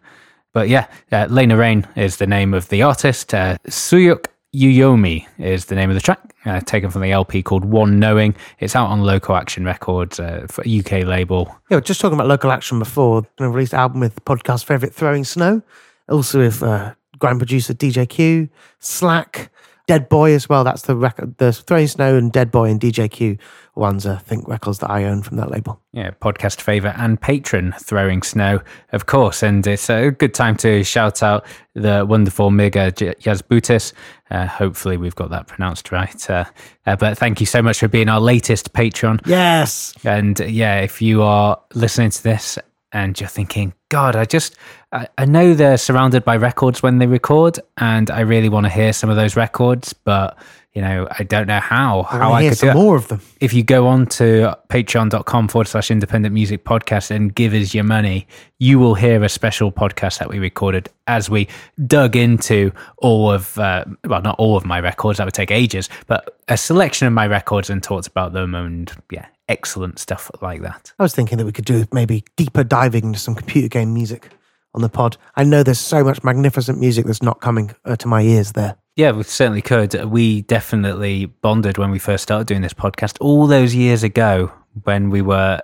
But 0.52 0.68
yeah, 0.68 0.88
uh, 1.10 1.26
Lena 1.30 1.56
Raine 1.56 1.88
is 1.96 2.18
the 2.18 2.26
name 2.26 2.52
of 2.52 2.68
the 2.68 2.82
artist. 2.82 3.32
Uh, 3.32 3.56
Suyuk 3.68 4.26
Uyomi 4.58 5.24
is 5.38 5.66
the 5.66 5.76
name 5.76 5.88
of 5.88 5.94
the 5.94 6.00
track, 6.00 6.34
uh, 6.44 6.60
taken 6.60 6.90
from 6.90 7.02
the 7.02 7.12
LP 7.12 7.42
called 7.42 7.64
One 7.64 8.00
Knowing. 8.00 8.34
It's 8.58 8.74
out 8.74 8.88
on 8.88 9.02
Local 9.02 9.36
Action 9.36 9.64
Records 9.64 10.18
uh, 10.18 10.46
for 10.48 10.62
UK 10.68 11.06
label. 11.06 11.46
Yeah, 11.70 11.76
we're 11.76 11.82
just 11.82 12.00
talking 12.00 12.14
about 12.14 12.26
local 12.26 12.50
action 12.50 12.80
before. 12.80 13.22
Going 13.36 13.52
to 13.52 13.76
an 13.76 13.80
album 13.80 14.00
with 14.00 14.24
podcast 14.24 14.64
favorite 14.64 14.92
Throwing 14.92 15.22
Snow, 15.22 15.62
also 16.08 16.40
with 16.40 16.62
uh, 16.62 16.94
grand 17.18 17.38
producer 17.38 17.72
DJ 17.72 18.08
Q, 18.08 18.48
Slackk, 18.80 19.48
Dead 19.86 20.08
Boy 20.08 20.32
as 20.32 20.48
well. 20.48 20.64
That's 20.64 20.82
the 20.82 20.96
record. 20.96 21.38
The 21.38 21.52
Throwing 21.52 21.86
Snow 21.86 22.16
and 22.16 22.32
Deadboy 22.32 22.70
and 22.70 22.80
DJ 22.80 23.08
Q 23.08 23.38
ones 23.78 24.06
I 24.06 24.16
think, 24.16 24.48
records 24.48 24.78
that 24.80 24.90
I 24.90 25.04
own 25.04 25.22
from 25.22 25.36
that 25.36 25.50
label. 25.50 25.80
Yeah, 25.92 26.10
podcast 26.10 26.60
favour 26.60 26.94
and 26.96 27.20
patron 27.20 27.74
Throwing 27.80 28.22
Snow, 28.22 28.60
of 28.92 29.06
course. 29.06 29.42
And 29.42 29.66
it's 29.66 29.88
a 29.88 30.10
good 30.10 30.34
time 30.34 30.56
to 30.58 30.84
shout 30.84 31.22
out 31.22 31.46
the 31.74 32.04
wonderful 32.06 32.50
Miga 32.50 32.92
Yazbutis. 33.20 33.92
Uh, 34.30 34.46
hopefully, 34.46 34.96
we've 34.96 35.14
got 35.14 35.30
that 35.30 35.46
pronounced 35.46 35.90
right. 35.92 36.30
Uh, 36.30 36.44
uh, 36.86 36.96
but 36.96 37.16
thank 37.16 37.40
you 37.40 37.46
so 37.46 37.62
much 37.62 37.78
for 37.78 37.88
being 37.88 38.08
our 38.08 38.20
latest 38.20 38.72
patron. 38.72 39.20
Yes. 39.24 39.94
And 40.04 40.38
yeah, 40.40 40.80
if 40.80 41.00
you 41.00 41.22
are 41.22 41.60
listening 41.74 42.10
to 42.10 42.22
this 42.22 42.58
and 42.92 43.18
you're 43.20 43.28
thinking, 43.28 43.74
God, 43.90 44.16
I 44.16 44.24
just, 44.24 44.56
I, 44.92 45.08
I 45.18 45.24
know 45.24 45.54
they're 45.54 45.76
surrounded 45.76 46.24
by 46.24 46.36
records 46.36 46.82
when 46.82 46.98
they 46.98 47.06
record, 47.06 47.58
and 47.76 48.10
I 48.10 48.20
really 48.20 48.48
want 48.48 48.66
to 48.66 48.70
hear 48.70 48.92
some 48.92 49.10
of 49.10 49.16
those 49.16 49.36
records, 49.36 49.92
but 49.92 50.38
you 50.78 50.84
know, 50.84 51.08
I 51.10 51.24
don't 51.24 51.48
know 51.48 51.58
how 51.58 52.06
I 52.08 52.18
how 52.18 52.32
I 52.32 52.42
hear 52.42 52.50
could 52.52 52.58
some 52.58 52.68
do 52.68 52.74
more 52.74 52.94
of 52.94 53.08
them. 53.08 53.20
If 53.40 53.52
you 53.52 53.64
go 53.64 53.88
on 53.88 54.06
to 54.06 54.56
patreon.com 54.68 55.48
forward 55.48 55.66
slash 55.66 55.90
independent 55.90 56.32
music 56.32 56.62
podcast 56.62 57.10
and 57.10 57.34
give 57.34 57.52
us 57.52 57.74
your 57.74 57.82
money, 57.82 58.28
you 58.60 58.78
will 58.78 58.94
hear 58.94 59.24
a 59.24 59.28
special 59.28 59.72
podcast 59.72 60.20
that 60.20 60.28
we 60.28 60.38
recorded 60.38 60.88
as 61.08 61.28
we 61.28 61.48
dug 61.88 62.14
into 62.14 62.70
all 62.98 63.28
of, 63.28 63.58
uh, 63.58 63.86
well, 64.06 64.22
not 64.22 64.38
all 64.38 64.56
of 64.56 64.64
my 64.64 64.78
records, 64.78 65.18
that 65.18 65.24
would 65.24 65.34
take 65.34 65.50
ages, 65.50 65.88
but 66.06 66.38
a 66.46 66.56
selection 66.56 67.08
of 67.08 67.12
my 67.12 67.26
records 67.26 67.68
and 67.70 67.82
talked 67.82 68.06
about 68.06 68.32
them 68.32 68.54
and 68.54 68.92
yeah, 69.10 69.26
excellent 69.48 69.98
stuff 69.98 70.30
like 70.40 70.62
that. 70.62 70.92
I 71.00 71.02
was 71.02 71.12
thinking 71.12 71.38
that 71.38 71.44
we 71.44 71.50
could 71.50 71.64
do 71.64 71.86
maybe 71.92 72.22
deeper 72.36 72.62
diving 72.62 73.02
into 73.02 73.18
some 73.18 73.34
computer 73.34 73.66
game 73.66 73.92
music 73.92 74.30
on 74.74 74.82
the 74.82 74.88
pod. 74.88 75.16
I 75.34 75.42
know 75.42 75.64
there's 75.64 75.80
so 75.80 76.04
much 76.04 76.22
magnificent 76.22 76.78
music 76.78 77.06
that's 77.06 77.20
not 77.20 77.40
coming 77.40 77.74
uh, 77.84 77.96
to 77.96 78.06
my 78.06 78.22
ears 78.22 78.52
there. 78.52 78.76
Yeah, 78.98 79.12
we 79.12 79.22
certainly 79.22 79.62
could. 79.62 79.94
We 80.06 80.42
definitely 80.42 81.26
bonded 81.26 81.78
when 81.78 81.92
we 81.92 82.00
first 82.00 82.24
started 82.24 82.48
doing 82.48 82.62
this 82.62 82.74
podcast 82.74 83.16
all 83.20 83.46
those 83.46 83.72
years 83.72 84.02
ago 84.02 84.50
when 84.82 85.08
we 85.08 85.22
were, 85.22 85.60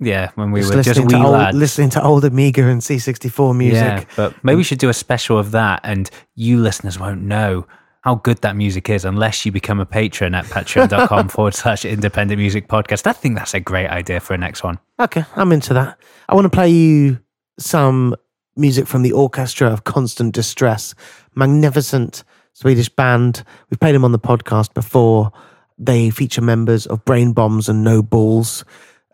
yeah, 0.00 0.30
when 0.36 0.52
we 0.52 0.60
Just 0.60 0.74
were 0.74 0.82
just 0.82 0.88
listening, 1.00 1.06
wee 1.08 1.12
to 1.22 1.26
old, 1.28 1.32
lads. 1.34 1.56
listening 1.58 1.90
to 1.90 2.02
old 2.02 2.24
Amiga 2.24 2.66
and 2.66 2.80
C64 2.80 3.54
music. 3.54 3.76
Yeah, 3.82 4.04
but 4.16 4.42
maybe 4.42 4.56
we 4.56 4.62
should 4.62 4.78
do 4.78 4.88
a 4.88 4.94
special 4.94 5.38
of 5.38 5.50
that, 5.50 5.80
and 5.84 6.08
you 6.34 6.58
listeners 6.60 6.98
won't 6.98 7.20
know 7.20 7.66
how 8.04 8.14
good 8.14 8.38
that 8.38 8.56
music 8.56 8.88
is 8.88 9.04
unless 9.04 9.44
you 9.44 9.52
become 9.52 9.80
a 9.80 9.84
patron 9.84 10.34
at 10.34 10.46
patreon.com 10.46 11.28
forward 11.28 11.52
slash 11.52 11.84
independent 11.84 12.38
music 12.40 12.68
podcast. 12.68 13.06
I 13.06 13.12
think 13.12 13.36
that's 13.36 13.52
a 13.52 13.60
great 13.60 13.88
idea 13.88 14.18
for 14.20 14.32
a 14.32 14.38
next 14.38 14.64
one. 14.64 14.78
Okay, 14.98 15.26
I'm 15.36 15.52
into 15.52 15.74
that. 15.74 15.98
I 16.26 16.34
want 16.34 16.46
to 16.46 16.50
play 16.56 16.70
you 16.70 17.18
some 17.58 18.16
music 18.56 18.86
from 18.86 19.02
the 19.02 19.12
Orchestra 19.12 19.70
of 19.70 19.84
Constant 19.84 20.32
Distress. 20.34 20.94
Magnificent 21.34 22.24
Swedish 22.58 22.88
band. 22.88 23.44
We've 23.70 23.78
played 23.78 23.94
them 23.94 24.04
on 24.04 24.10
the 24.10 24.18
podcast 24.18 24.74
before. 24.74 25.30
They 25.78 26.10
feature 26.10 26.42
members 26.42 26.86
of 26.86 27.04
Brainbombs 27.04 27.68
and 27.68 27.84
No 27.84 28.02
Balls, 28.02 28.64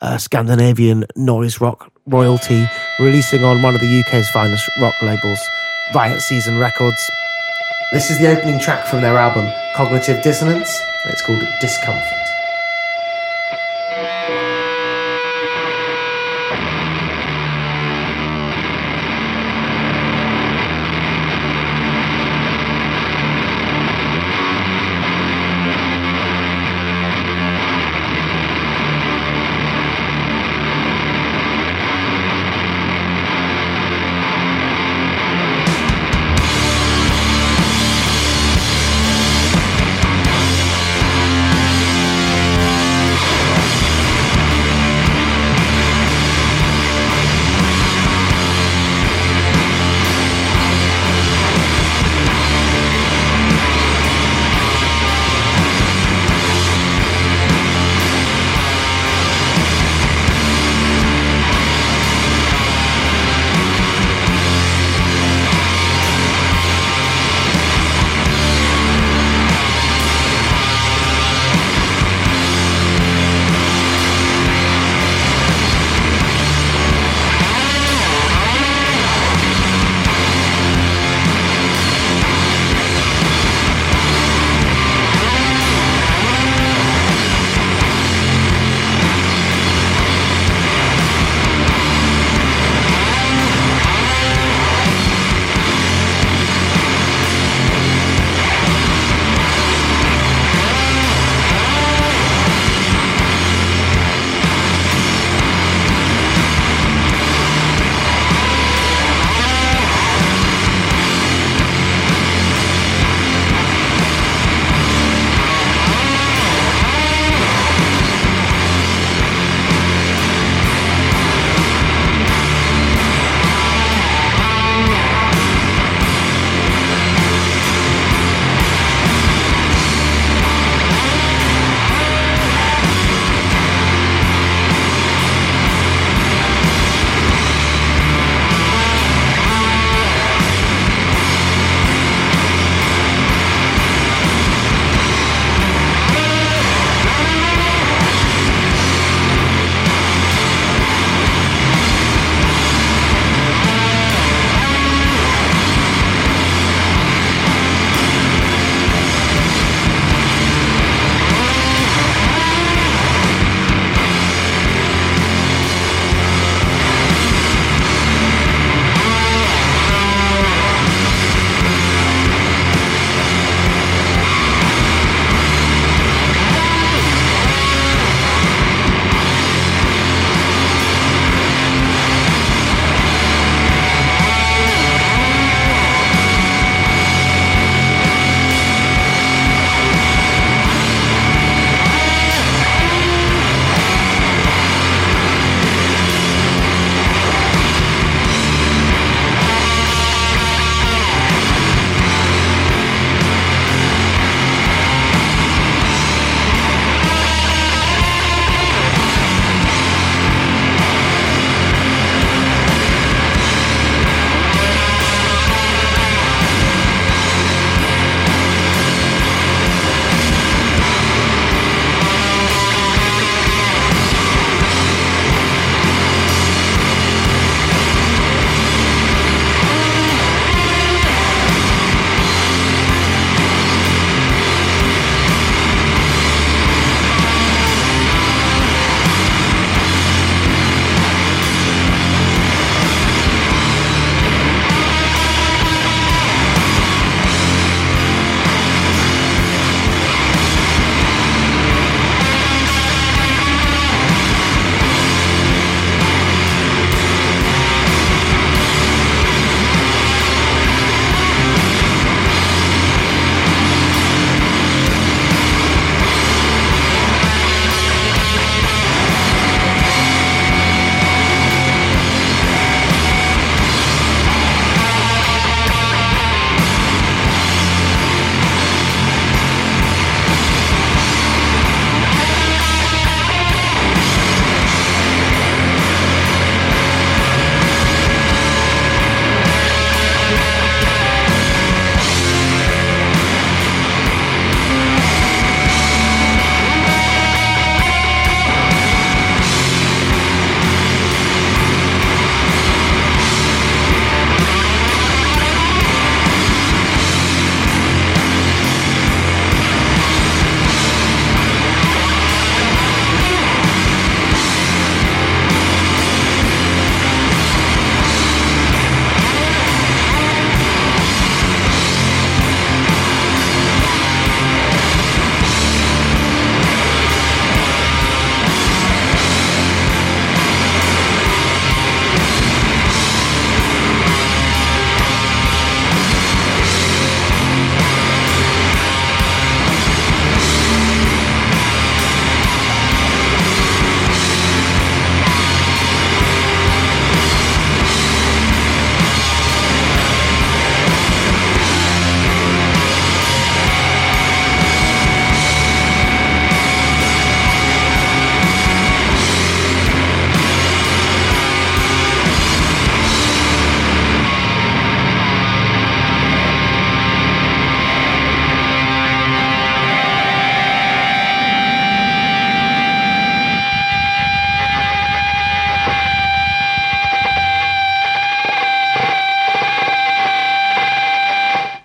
uh, 0.01 0.17
Scandinavian 0.17 1.05
noise 1.15 1.61
rock 1.61 1.93
royalty, 2.07 2.67
releasing 2.99 3.45
on 3.45 3.61
one 3.61 3.75
of 3.75 3.83
the 3.83 4.01
UK's 4.01 4.31
finest 4.31 4.67
rock 4.81 4.95
labels, 5.03 5.41
Riot 5.95 6.23
Season 6.23 6.59
Records. 6.59 7.11
This 7.93 8.11
is 8.11 8.19
the 8.19 8.29
opening 8.29 8.59
track 8.59 8.87
from 8.87 9.03
their 9.03 9.19
album, 9.19 9.47
Cognitive 9.77 10.23
Dissonance. 10.23 10.81
It's 11.05 11.21
called 11.21 11.41
Discomfort. 11.61 11.61
Discomfort. 11.61 12.24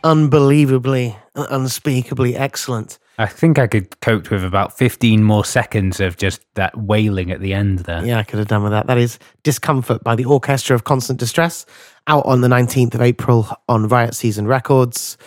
Unbelievably, 0.04 1.18
unspeakably 1.36 2.36
excellent. 2.36 3.00
I 3.18 3.26
think 3.26 3.60
I 3.60 3.68
could 3.68 4.00
cope 4.00 4.32
with 4.32 4.46
about 4.46 4.78
15 4.78 5.24
more 5.24 5.44
seconds 5.44 6.00
of 6.00 6.16
just 6.16 6.42
that 6.56 6.78
wailing 6.78 7.32
at 7.32 7.42
the 7.42 7.54
end 7.54 7.80
there. 7.80 8.06
Yeah, 8.06 8.20
I 8.20 8.24
could 8.24 8.40
have 8.40 8.48
done 8.48 8.64
with 8.64 8.72
that. 8.72 8.88
That 8.88 8.98
is 8.98 9.20
Discomfort 9.44 10.04
by 10.06 10.16
the 10.16 10.24
Orchestra 10.24 10.74
of 10.74 10.86
Constant 10.86 11.20
Distress, 11.20 11.66
out 12.08 12.26
on 12.26 12.40
the 12.40 12.48
19th 12.48 12.96
of 12.96 13.02
April 13.02 13.50
on 13.68 13.90
Riot 13.90 14.16
Season 14.16 14.48
Records. 14.48 15.18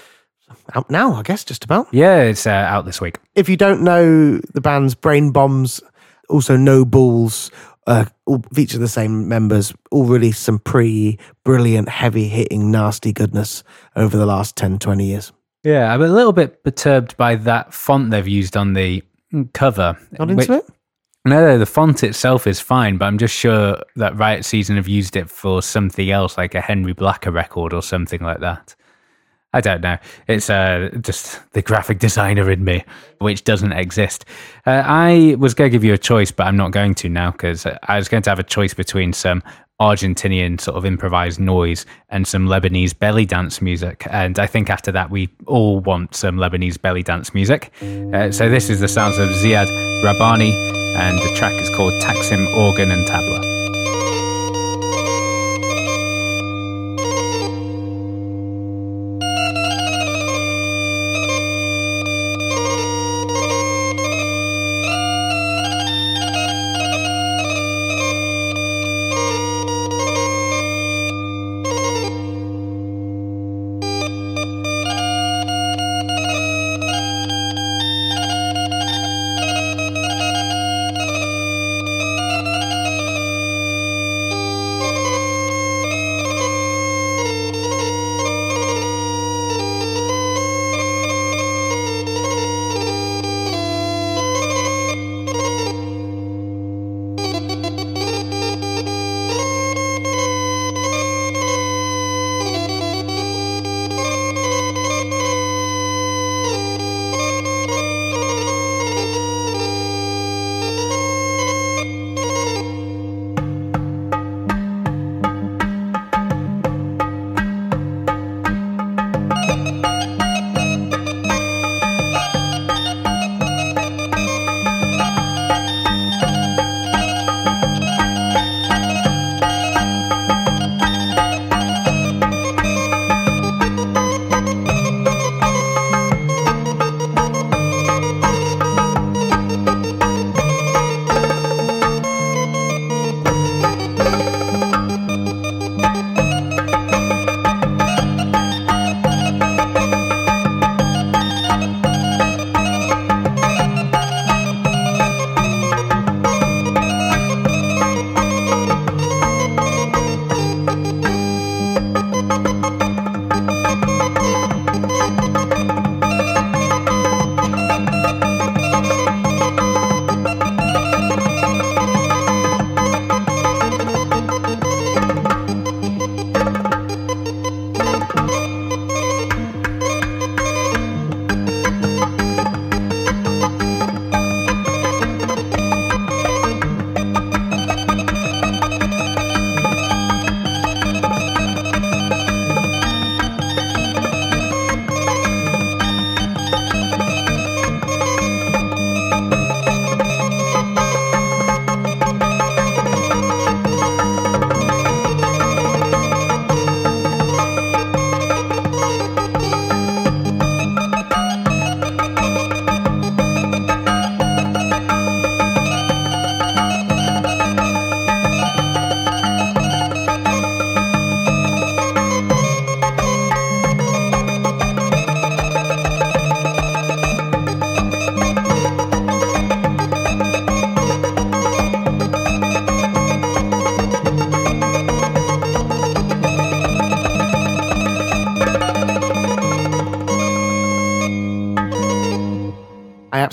Out 0.74 0.88
now, 0.90 1.12
I 1.14 1.22
guess, 1.22 1.44
just 1.44 1.64
about. 1.64 1.88
Yeah, 1.92 2.22
it's 2.22 2.46
uh, 2.46 2.50
out 2.50 2.86
this 2.86 3.00
week. 3.00 3.18
If 3.34 3.50
you 3.50 3.58
don't 3.58 3.82
know 3.82 4.38
the 4.38 4.60
band's 4.62 4.94
Brainbombs, 4.94 5.82
also 6.30 6.56
No 6.56 6.86
Balls, 6.86 7.50
uh, 7.86 8.04
all 8.26 8.42
feature 8.52 8.78
the 8.78 8.88
same 8.88 9.28
members, 9.28 9.74
all 9.90 10.04
released 10.04 10.42
some 10.42 10.58
pretty 10.58 11.18
brilliant, 11.44 11.88
heavy 11.88 12.28
hitting, 12.28 12.70
nasty 12.70 13.12
goodness 13.12 13.64
over 13.96 14.16
the 14.16 14.26
last 14.26 14.56
10, 14.56 14.78
20 14.78 15.04
years. 15.04 15.32
Yeah, 15.64 15.92
I'm 15.92 16.02
a 16.02 16.08
little 16.08 16.32
bit 16.32 16.64
perturbed 16.64 17.16
by 17.16 17.36
that 17.36 17.72
font 17.72 18.10
they've 18.10 18.26
used 18.26 18.56
on 18.56 18.72
the 18.72 19.02
cover. 19.52 19.96
Not 20.18 20.30
into 20.30 20.54
it? 20.54 20.66
No, 21.24 21.40
no, 21.40 21.56
the 21.56 21.66
font 21.66 22.02
itself 22.02 22.48
is 22.48 22.58
fine, 22.58 22.98
but 22.98 23.04
I'm 23.04 23.18
just 23.18 23.34
sure 23.34 23.80
that 23.94 24.16
Riot 24.16 24.44
Season 24.44 24.76
have 24.76 24.88
used 24.88 25.14
it 25.14 25.30
for 25.30 25.62
something 25.62 26.10
else, 26.10 26.36
like 26.36 26.56
a 26.56 26.60
Henry 26.60 26.94
Blacker 26.94 27.30
record 27.30 27.72
or 27.72 27.80
something 27.80 28.20
like 28.20 28.40
that. 28.40 28.74
I 29.52 29.60
don't 29.60 29.82
know. 29.82 29.98
It's 30.28 30.48
uh, 30.48 30.90
just 31.00 31.40
the 31.52 31.62
graphic 31.62 31.98
designer 31.98 32.50
in 32.50 32.64
me, 32.64 32.84
which 33.18 33.44
doesn't 33.44 33.72
exist. 33.72 34.24
Uh, 34.66 34.82
I 34.84 35.36
was 35.38 35.52
going 35.54 35.70
to 35.70 35.72
give 35.72 35.84
you 35.84 35.92
a 35.92 35.98
choice, 35.98 36.30
but 36.30 36.46
I'm 36.46 36.56
not 36.56 36.72
going 36.72 36.94
to 36.96 37.08
now 37.08 37.32
because 37.32 37.66
I 37.66 37.96
was 37.98 38.08
going 38.08 38.22
to 38.22 38.30
have 38.30 38.38
a 38.38 38.44
choice 38.44 38.72
between 38.72 39.12
some 39.12 39.42
Argentinian 39.80 40.60
sort 40.60 40.76
of 40.76 40.86
improvised 40.86 41.40
noise 41.40 41.84
and 42.08 42.26
some 42.26 42.46
Lebanese 42.46 42.96
belly 42.96 43.26
dance 43.26 43.60
music. 43.60 44.06
And 44.10 44.38
I 44.38 44.46
think 44.46 44.70
after 44.70 44.92
that, 44.92 45.10
we 45.10 45.28
all 45.46 45.80
want 45.80 46.14
some 46.14 46.36
Lebanese 46.36 46.80
belly 46.80 47.02
dance 47.02 47.34
music. 47.34 47.72
Uh, 47.82 48.30
so 48.30 48.48
this 48.48 48.70
is 48.70 48.80
the 48.80 48.88
sounds 48.88 49.18
of 49.18 49.28
Ziad 49.30 49.66
Rahbani, 50.04 50.52
and 50.96 51.18
the 51.18 51.34
track 51.36 51.52
is 51.52 51.68
called 51.76 51.92
Taksim 52.02 52.46
Organ 52.56 52.90
and 52.90 53.06
Tabla. 53.08 53.51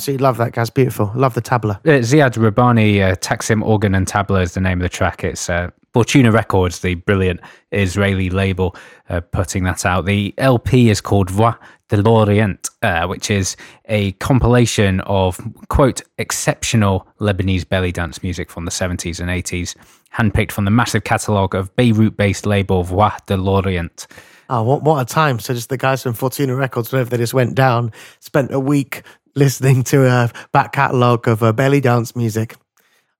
Absolutely 0.09 0.23
love 0.23 0.37
that, 0.37 0.53
guys. 0.53 0.71
Beautiful. 0.71 1.11
Love 1.13 1.35
the 1.35 1.41
tabla. 1.41 1.75
Uh, 1.85 2.01
Ziad 2.01 2.35
Rahbani, 2.35 2.99
uh, 2.99 3.15
Taksim 3.17 3.61
Organ 3.61 3.93
and 3.93 4.07
Tabla 4.07 4.41
is 4.41 4.55
the 4.55 4.59
name 4.59 4.79
of 4.79 4.81
the 4.81 4.89
track. 4.89 5.23
It's 5.23 5.47
uh, 5.47 5.69
Fortuna 5.93 6.31
Records, 6.31 6.79
the 6.79 6.95
brilliant 6.95 7.41
Israeli 7.71 8.31
label, 8.31 8.75
uh, 9.09 9.21
putting 9.21 9.65
that 9.65 9.85
out. 9.85 10.05
The 10.05 10.33
LP 10.39 10.89
is 10.89 10.99
called 10.99 11.29
Voix 11.29 11.53
de 11.89 11.97
l'Orient, 11.97 12.69
uh, 12.81 13.05
which 13.05 13.29
is 13.29 13.55
a 13.85 14.13
compilation 14.13 15.01
of, 15.01 15.39
quote, 15.67 16.01
exceptional 16.17 17.07
Lebanese 17.19 17.69
belly 17.69 17.91
dance 17.91 18.23
music 18.23 18.49
from 18.49 18.65
the 18.65 18.71
70s 18.71 19.19
and 19.19 19.29
80s, 19.29 19.75
handpicked 20.17 20.51
from 20.51 20.65
the 20.65 20.71
massive 20.71 21.03
catalogue 21.03 21.53
of 21.53 21.75
Beirut 21.75 22.17
based 22.17 22.47
label 22.47 22.83
Voix 22.83 23.11
de 23.27 23.37
l'Orient. 23.37 24.07
Oh, 24.51 24.63
what, 24.63 24.81
what 24.81 24.99
a 24.99 25.05
time. 25.05 25.37
So 25.37 25.53
just 25.53 25.69
the 25.69 25.77
guys 25.77 26.01
from 26.01 26.13
Fortuna 26.13 26.55
Records, 26.55 26.91
whenever 26.91 27.11
they 27.11 27.17
just 27.17 27.35
went 27.35 27.53
down, 27.53 27.91
spent 28.19 28.51
a 28.51 28.59
week 28.59 29.03
listening 29.39 29.83
to 29.85 30.05
a 30.07 30.29
back 30.51 30.73
catalogue 30.73 31.27
of 31.27 31.41
uh, 31.41 31.51
belly 31.53 31.81
dance 31.81 32.15
music. 32.15 32.55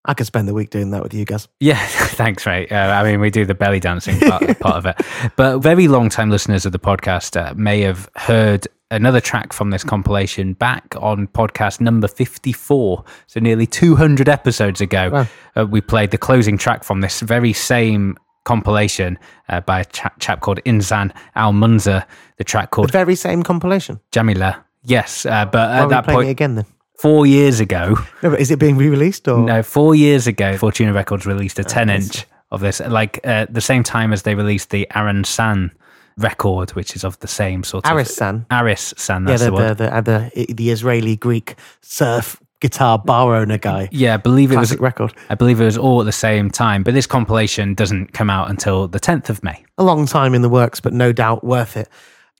I 0.05 0.13
could 0.13 0.27
spend 0.27 0.47
the 0.47 0.53
week 0.53 0.69
doing 0.69 0.91
that 0.91 1.03
with 1.03 1.13
you 1.13 1.25
guys. 1.25 1.47
Yeah, 1.59 1.83
thanks, 1.87 2.45
Ray. 2.45 2.67
Uh, 2.67 2.77
I 2.91 3.03
mean, 3.03 3.19
we 3.19 3.29
do 3.29 3.45
the 3.45 3.53
belly 3.55 3.79
dancing 3.79 4.19
part, 4.19 4.59
part 4.59 4.75
of 4.77 4.85
it. 4.85 4.95
But 5.35 5.59
very 5.59 5.87
long 5.87 6.09
time 6.09 6.29
listeners 6.29 6.65
of 6.65 6.71
the 6.71 6.79
podcast 6.79 7.35
uh, 7.39 7.53
may 7.55 7.81
have 7.81 8.09
heard 8.15 8.67
another 8.91 9.19
track 9.21 9.51
from 9.53 9.69
this 9.71 9.83
compilation 9.83 10.53
back 10.53 10.95
on 10.99 11.27
podcast 11.27 11.79
number 11.81 12.07
54. 12.07 13.03
So 13.27 13.39
nearly 13.39 13.67
200 13.67 14.29
episodes 14.29 14.81
ago, 14.81 15.09
Wow. 15.11 15.27
uh, 15.57 15.65
we 15.65 15.81
played 15.81 16.11
the 16.11 16.17
closing 16.17 16.57
track 16.57 16.83
from 16.83 17.01
this 17.01 17.19
very 17.19 17.53
same 17.53 18.17
compilation 18.45 19.19
uh, 19.49 19.59
by 19.61 19.81
a 19.81 19.85
chap, 19.85 20.19
chap 20.19 20.39
called 20.39 20.59
Ihsan 20.65 21.11
Al 21.35 21.51
Munzer, 21.51 22.05
the 22.37 22.43
track 22.43 22.71
The 22.71 22.75
called 22.75 22.91
very 22.91 23.15
same 23.15 23.43
compilation. 23.43 23.99
Jamila. 24.11 24.65
Yes, 24.83 25.25
uh, 25.25 25.45
but 25.45 25.69
Why 25.69 25.79
at 25.83 25.89
that 25.89 26.03
playing 26.05 26.19
it 26.19 26.23
point, 26.23 26.29
again 26.29 26.55
then? 26.55 26.65
four 26.97 27.25
years 27.25 27.59
ago, 27.59 27.95
No, 28.23 28.31
but 28.31 28.39
is 28.39 28.51
it 28.51 28.59
being 28.59 28.77
re-released 28.77 29.27
or 29.27 29.39
no, 29.39 29.63
four 29.63 29.95
years 29.95 30.27
ago, 30.27 30.57
Fortuna 30.57 30.93
Records 30.93 31.25
released 31.25 31.59
a 31.59 31.63
10 31.63 31.89
I 31.89 31.95
inch 31.95 32.25
of 32.51 32.61
this, 32.61 32.79
like 32.79 33.19
uh, 33.23 33.45
the 33.49 33.61
same 33.61 33.83
time 33.83 34.11
as 34.13 34.23
they 34.23 34.35
released 34.35 34.69
the 34.71 34.87
Aaron 34.95 35.23
San 35.23 35.71
record, 36.17 36.71
which 36.71 36.95
is 36.95 37.03
of 37.03 37.17
the 37.19 37.27
same 37.27 37.63
sort 37.63 37.85
of. 37.85 37.91
Aris 37.91 38.15
San? 38.15 38.45
Aris 38.51 38.93
San, 38.97 39.23
Yeah, 39.23 39.37
that's 39.37 39.43
the 39.43 39.51
the, 39.51 39.73
the, 39.73 39.89
one. 39.91 40.03
the, 40.03 40.31
the 40.45 40.53
the 40.53 40.69
Israeli 40.71 41.15
Greek 41.15 41.55
surf 41.81 42.41
guitar 42.59 42.99
bar 42.99 43.35
owner 43.35 43.57
guy. 43.57 43.87
Yeah, 43.91 44.15
I 44.15 44.17
believe 44.17 44.51
it 44.51 44.57
was. 44.57 44.69
Classic 44.69 44.81
record. 44.81 45.13
I 45.29 45.35
believe 45.35 45.61
it 45.61 45.65
was 45.65 45.77
all 45.77 46.01
at 46.01 46.05
the 46.05 46.11
same 46.11 46.49
time, 46.51 46.83
but 46.83 46.93
this 46.93 47.07
compilation 47.07 47.73
doesn't 47.73 48.11
come 48.13 48.29
out 48.29 48.49
until 48.49 48.87
the 48.87 48.99
10th 48.99 49.29
of 49.29 49.43
May. 49.43 49.63
A 49.77 49.83
long 49.83 50.05
time 50.05 50.33
in 50.33 50.41
the 50.41 50.49
works, 50.49 50.79
but 50.81 50.91
no 50.93 51.13
doubt 51.13 51.43
worth 51.43 51.77
it. 51.77 51.87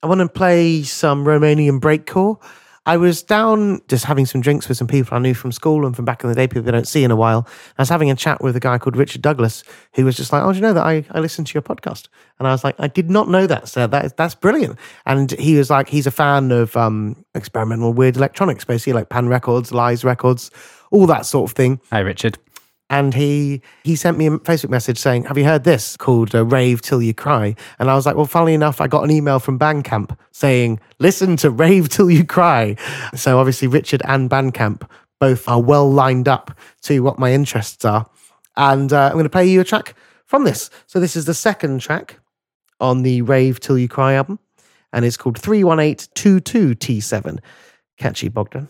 I 0.01 0.07
want 0.07 0.21
to 0.21 0.29
play 0.29 0.83
some 0.83 1.25
Romanian 1.25 1.79
breakcore. 1.79 2.41
I 2.85 2.95
was 2.97 3.21
down 3.21 3.81
just 3.87 4.05
having 4.05 4.25
some 4.25 4.39
drinks 4.39 4.67
with 4.67 4.77
some 4.77 4.87
people 4.87 5.15
I 5.15 5.19
knew 5.19 5.33
from 5.33 5.51
school 5.51 5.85
and 5.85 5.95
from 5.95 6.05
back 6.05 6.23
in 6.23 6.29
the 6.29 6.35
day, 6.35 6.47
people 6.47 6.67
I 6.67 6.71
don't 6.71 6.87
see 6.87 7.03
in 7.03 7.11
a 7.11 7.15
while. 7.15 7.45
I 7.77 7.81
was 7.81 7.89
having 7.89 8.09
a 8.09 8.15
chat 8.15 8.41
with 8.41 8.55
a 8.55 8.59
guy 8.59 8.77
called 8.77 8.95
Richard 8.95 9.21
Douglas, 9.21 9.63
who 9.93 10.05
was 10.05 10.15
just 10.15 10.31
like, 10.31 10.41
"Oh, 10.41 10.51
do 10.51 10.55
you 10.55 10.61
know 10.61 10.73
that 10.73 10.85
I, 10.85 11.05
I 11.11 11.19
listened 11.19 11.47
to 11.47 11.53
your 11.53 11.61
podcast?" 11.61 12.07
And 12.39 12.47
I 12.47 12.51
was 12.51 12.63
like, 12.63 12.75
"I 12.79 12.87
did 12.87 13.09
not 13.09 13.29
know 13.29 13.45
that, 13.45 13.67
sir. 13.67 13.85
That 13.85 14.05
is, 14.05 14.13
that's 14.13 14.33
brilliant." 14.33 14.79
And 15.05 15.31
he 15.31 15.55
was 15.55 15.69
like, 15.69 15.89
he's 15.89 16.07
a 16.07 16.11
fan 16.11 16.51
of 16.51 16.75
um, 16.77 17.23
experimental 17.35 17.93
weird 17.93 18.15
electronics, 18.15 18.63
basically 18.63 18.93
like 18.93 19.09
Pan 19.09 19.27
Records, 19.27 19.71
Lies 19.73 20.05
Records, 20.05 20.49
all 20.91 21.05
that 21.07 21.25
sort 21.25 21.51
of 21.51 21.55
thing 21.55 21.79
Hi, 21.91 21.99
Richard. 21.99 22.39
And 22.89 23.13
he 23.13 23.61
he 23.83 23.95
sent 23.95 24.17
me 24.17 24.25
a 24.27 24.31
Facebook 24.39 24.69
message 24.69 24.97
saying, 24.97 25.25
"Have 25.25 25.37
you 25.37 25.45
heard 25.45 25.63
this 25.63 25.95
called 25.95 26.33
uh, 26.33 26.43
Rave 26.45 26.81
Till 26.81 27.01
You 27.01 27.13
Cry?" 27.13 27.55
And 27.77 27.89
I 27.89 27.95
was 27.95 28.05
like, 28.05 28.15
"Well, 28.15 28.25
funnily 28.25 28.53
enough, 28.53 28.81
I 28.81 28.87
got 28.87 29.03
an 29.03 29.11
email 29.11 29.39
from 29.39 29.59
Bandcamp 29.59 30.17
saying, 30.31 30.79
"Listen 30.99 31.35
to 31.37 31.49
Rave 31.49 31.89
Till 31.89 32.09
You 32.09 32.25
Cry." 32.25 32.75
So 33.15 33.39
obviously, 33.39 33.67
Richard 33.67 34.01
and 34.05 34.29
Bandcamp 34.29 34.89
both 35.19 35.47
are 35.47 35.61
well 35.61 35.91
lined 35.91 36.27
up 36.27 36.51
to 36.83 37.01
what 37.01 37.19
my 37.19 37.33
interests 37.33 37.85
are, 37.85 38.09
and 38.57 38.91
uh, 38.91 39.07
I'm 39.07 39.13
going 39.13 39.23
to 39.23 39.29
play 39.29 39.47
you 39.47 39.61
a 39.61 39.63
track 39.63 39.95
from 40.25 40.43
this. 40.43 40.69
So 40.87 40.99
this 40.99 41.15
is 41.15 41.25
the 41.25 41.33
second 41.33 41.81
track 41.81 42.19
on 42.79 43.03
the 43.03 43.21
Rave 43.21 43.59
Till 43.59 43.77
You 43.77 43.87
Cry 43.87 44.13
album, 44.13 44.39
and 44.93 45.05
it's 45.05 45.17
called 45.17 45.39
31822T7. 45.41 47.39
Catchy, 47.97 48.29
Bogdan. 48.29 48.69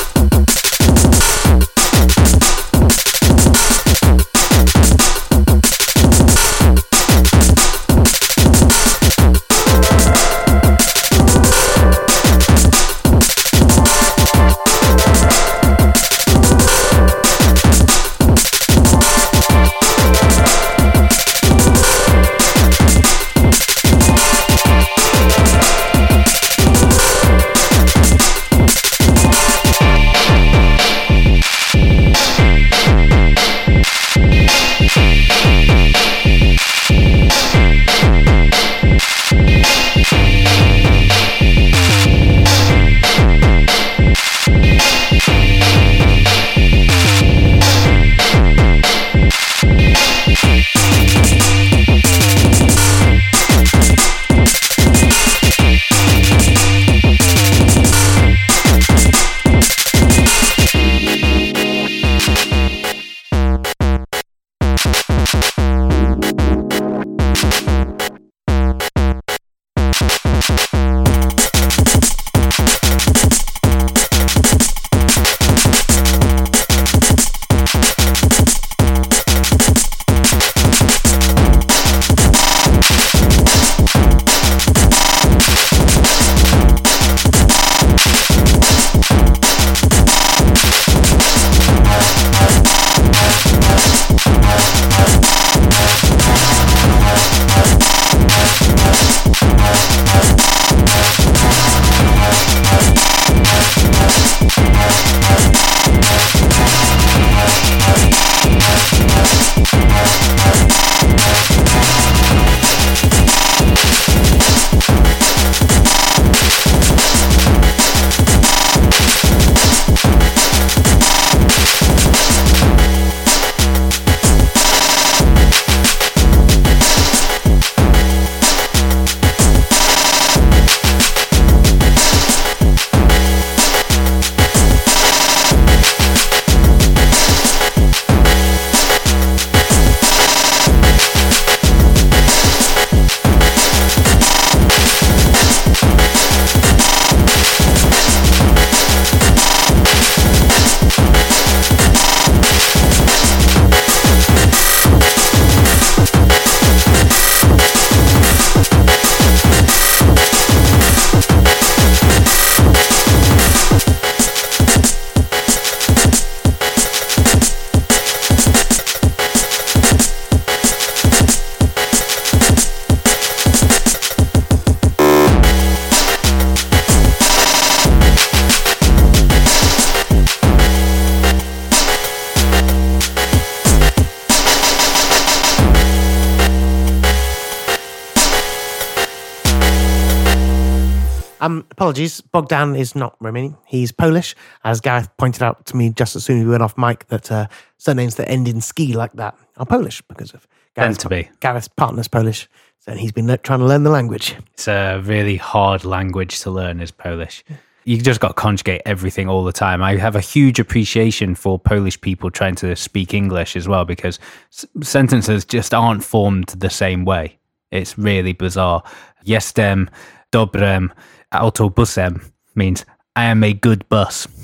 Um, 191.41 191.65
apologies, 191.71 192.21
Bogdan 192.21 192.75
is 192.75 192.95
not 192.95 193.17
Romanian. 193.19 193.57
He's 193.65 193.91
Polish, 193.91 194.35
as 194.63 194.79
Gareth 194.79 195.09
pointed 195.17 195.41
out 195.43 195.65
to 195.65 195.75
me 195.75 195.89
just 195.89 196.15
as 196.15 196.23
soon 196.23 196.39
as 196.39 196.45
we 196.45 196.51
went 196.51 196.63
off 196.63 196.77
mic. 196.77 197.07
That 197.07 197.31
uh, 197.31 197.47
surnames 197.77 198.15
that 198.15 198.29
end 198.29 198.47
in 198.47 198.61
ski 198.61 198.93
like 198.93 199.13
that 199.13 199.35
are 199.57 199.65
Polish 199.65 200.01
because 200.07 200.31
of 200.33 200.47
Gareth's, 200.75 200.99
to 200.99 201.09
be. 201.09 201.29
Gareth's 201.39 201.67
partner's 201.67 202.07
Polish, 202.07 202.47
so 202.79 202.93
he's 202.93 203.11
been 203.11 203.27
le- 203.27 203.37
trying 203.39 203.59
to 203.59 203.65
learn 203.65 203.83
the 203.83 203.89
language. 203.89 204.35
It's 204.53 204.67
a 204.67 204.99
really 205.03 205.35
hard 205.35 205.83
language 205.83 206.39
to 206.41 206.51
learn 206.51 206.79
is 206.79 206.91
Polish. 206.91 207.43
You 207.85 207.97
just 207.97 208.19
got 208.19 208.27
to 208.29 208.33
conjugate 208.35 208.83
everything 208.85 209.27
all 209.27 209.43
the 209.43 209.51
time. 209.51 209.81
I 209.81 209.95
have 209.97 210.15
a 210.15 210.19
huge 210.21 210.59
appreciation 210.59 211.33
for 211.33 211.57
Polish 211.57 211.99
people 211.99 212.29
trying 212.29 212.53
to 212.57 212.75
speak 212.75 213.15
English 213.15 213.55
as 213.55 213.67
well 213.67 213.85
because 213.85 214.19
s- 214.53 214.67
sentences 214.83 215.43
just 215.43 215.73
aren't 215.73 216.03
formed 216.03 216.49
the 216.49 216.69
same 216.69 217.03
way. 217.05 217.39
It's 217.71 217.97
really 217.97 218.33
bizarre. 218.33 218.83
Jestem 219.25 219.87
dobrym 220.31 220.91
autobusem 221.33 222.31
means 222.55 222.85
I 223.15 223.25
am 223.25 223.43
a 223.43 223.53
good 223.53 223.87
bus. 223.89 224.27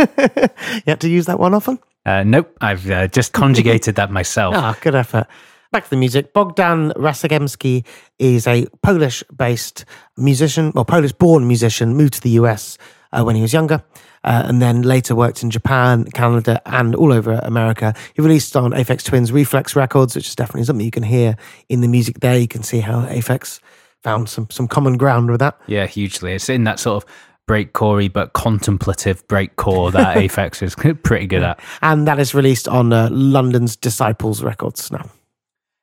You 0.00 0.82
had 0.86 1.00
to 1.00 1.10
use 1.10 1.26
that 1.26 1.38
one 1.38 1.52
often. 1.52 1.78
Uh, 2.06 2.22
nope, 2.24 2.56
I've 2.62 2.90
uh, 2.90 3.08
just 3.08 3.34
conjugated 3.34 3.96
that 3.96 4.10
myself. 4.10 4.54
Ah, 4.56 4.74
good 4.80 4.94
effort. 4.94 5.26
Back 5.72 5.84
to 5.84 5.90
the 5.90 5.96
music. 5.96 6.32
Bogdan 6.32 6.92
Raczynski 6.96 7.84
is 8.18 8.46
a 8.46 8.66
Polish 8.82 9.22
based 9.36 9.84
musician, 10.16 10.72
or 10.74 10.84
Polish 10.84 11.12
born 11.12 11.46
musician, 11.46 11.94
moved 11.94 12.14
to 12.14 12.20
the 12.22 12.30
US 12.30 12.78
uh, 13.12 13.22
when 13.22 13.36
he 13.36 13.42
was 13.42 13.52
younger, 13.52 13.82
uh, 14.24 14.42
and 14.46 14.62
then 14.62 14.82
later 14.82 15.14
worked 15.14 15.42
in 15.42 15.50
Japan, 15.50 16.04
Canada, 16.04 16.60
and 16.66 16.94
all 16.94 17.12
over 17.12 17.32
America. 17.42 17.94
He 18.14 18.22
released 18.22 18.56
on 18.56 18.72
Aphex 18.72 19.04
Twins 19.04 19.30
Rephlex 19.30 19.76
Records, 19.76 20.16
which 20.16 20.28
is 20.28 20.34
definitely 20.34 20.64
something 20.64 20.84
you 20.84 20.90
can 20.90 21.02
hear 21.02 21.36
in 21.68 21.82
the 21.82 21.88
music 21.88 22.20
there. 22.20 22.38
You 22.38 22.48
can 22.48 22.62
see 22.62 22.80
how 22.80 23.02
Aphex 23.02 23.60
found 24.02 24.28
some, 24.28 24.48
some 24.50 24.68
common 24.68 24.96
ground 24.96 25.30
with 25.30 25.40
that. 25.40 25.58
Yeah, 25.66 25.86
hugely. 25.86 26.34
It's 26.34 26.48
in 26.48 26.64
that 26.64 26.78
sort 26.78 27.02
of 27.02 27.10
breakcorey 27.48 28.12
but 28.12 28.32
contemplative 28.32 29.26
breakcore 29.26 29.90
that 29.92 30.16
Aphex 30.18 30.62
is 30.62 30.74
pretty 31.02 31.26
good 31.26 31.42
at. 31.42 31.60
And 31.82 32.06
that 32.06 32.18
is 32.18 32.34
released 32.34 32.68
on 32.68 32.92
uh, 32.92 33.08
London's 33.10 33.76
Disciples 33.76 34.42
Records 34.42 34.90
now. 34.92 35.10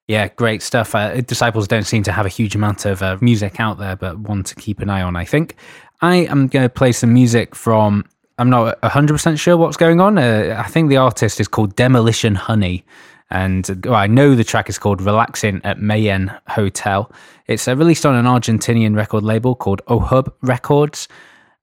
Yeah, 0.08 0.30
great 0.30 0.62
stuff. 0.62 0.96
Uh, 0.96 1.20
Disciples 1.20 1.68
don't 1.68 1.84
seem 1.84 2.04
to 2.04 2.14
have 2.14 2.26
a 2.26 2.30
huge 2.30 2.56
amount 2.56 2.86
of 2.86 3.02
uh, 3.04 3.18
music 3.20 3.60
out 3.60 3.78
there, 3.78 3.98
but 3.98 4.18
one 4.18 4.44
to 4.44 4.56
keep 4.56 4.80
an 4.80 4.90
eye 4.90 5.02
on, 5.02 5.18
I 5.18 5.26
think. 5.26 5.56
I 6.02 6.16
am 6.16 6.48
going 6.48 6.64
to 6.64 6.70
play 6.70 6.94
some 6.94 7.14
music 7.14 7.54
from. 7.56 8.06
I'm 8.38 8.50
not 8.50 8.80
100% 8.82 9.40
sure 9.40 9.58
what's 9.58 9.78
going 9.78 10.00
on. 10.00 10.18
Uh, 10.18 10.56
I 10.58 10.70
think 10.70 10.90
the 10.90 10.98
artist 10.98 11.42
is 11.42 11.48
called 11.48 11.76
Demolition 11.76 12.36
Honey. 12.36 12.86
And 13.30 13.70
uh, 13.70 13.76
well, 13.86 13.96
I 13.96 14.08
know 14.08 14.36
the 14.36 14.44
track 14.44 14.70
is 14.70 14.80
called 14.80 15.02
Relaxing 15.02 15.62
at 15.64 15.80
Mayen 15.80 16.32
Hotel. 16.48 17.12
It's 17.48 17.68
uh, 17.68 17.76
released 17.76 18.06
on 18.06 18.16
an 18.16 18.26
Argentinian 18.26 18.96
record 18.96 19.24
label 19.24 19.56
called 19.56 19.82
Ohub 19.86 20.32
Records. 20.42 21.08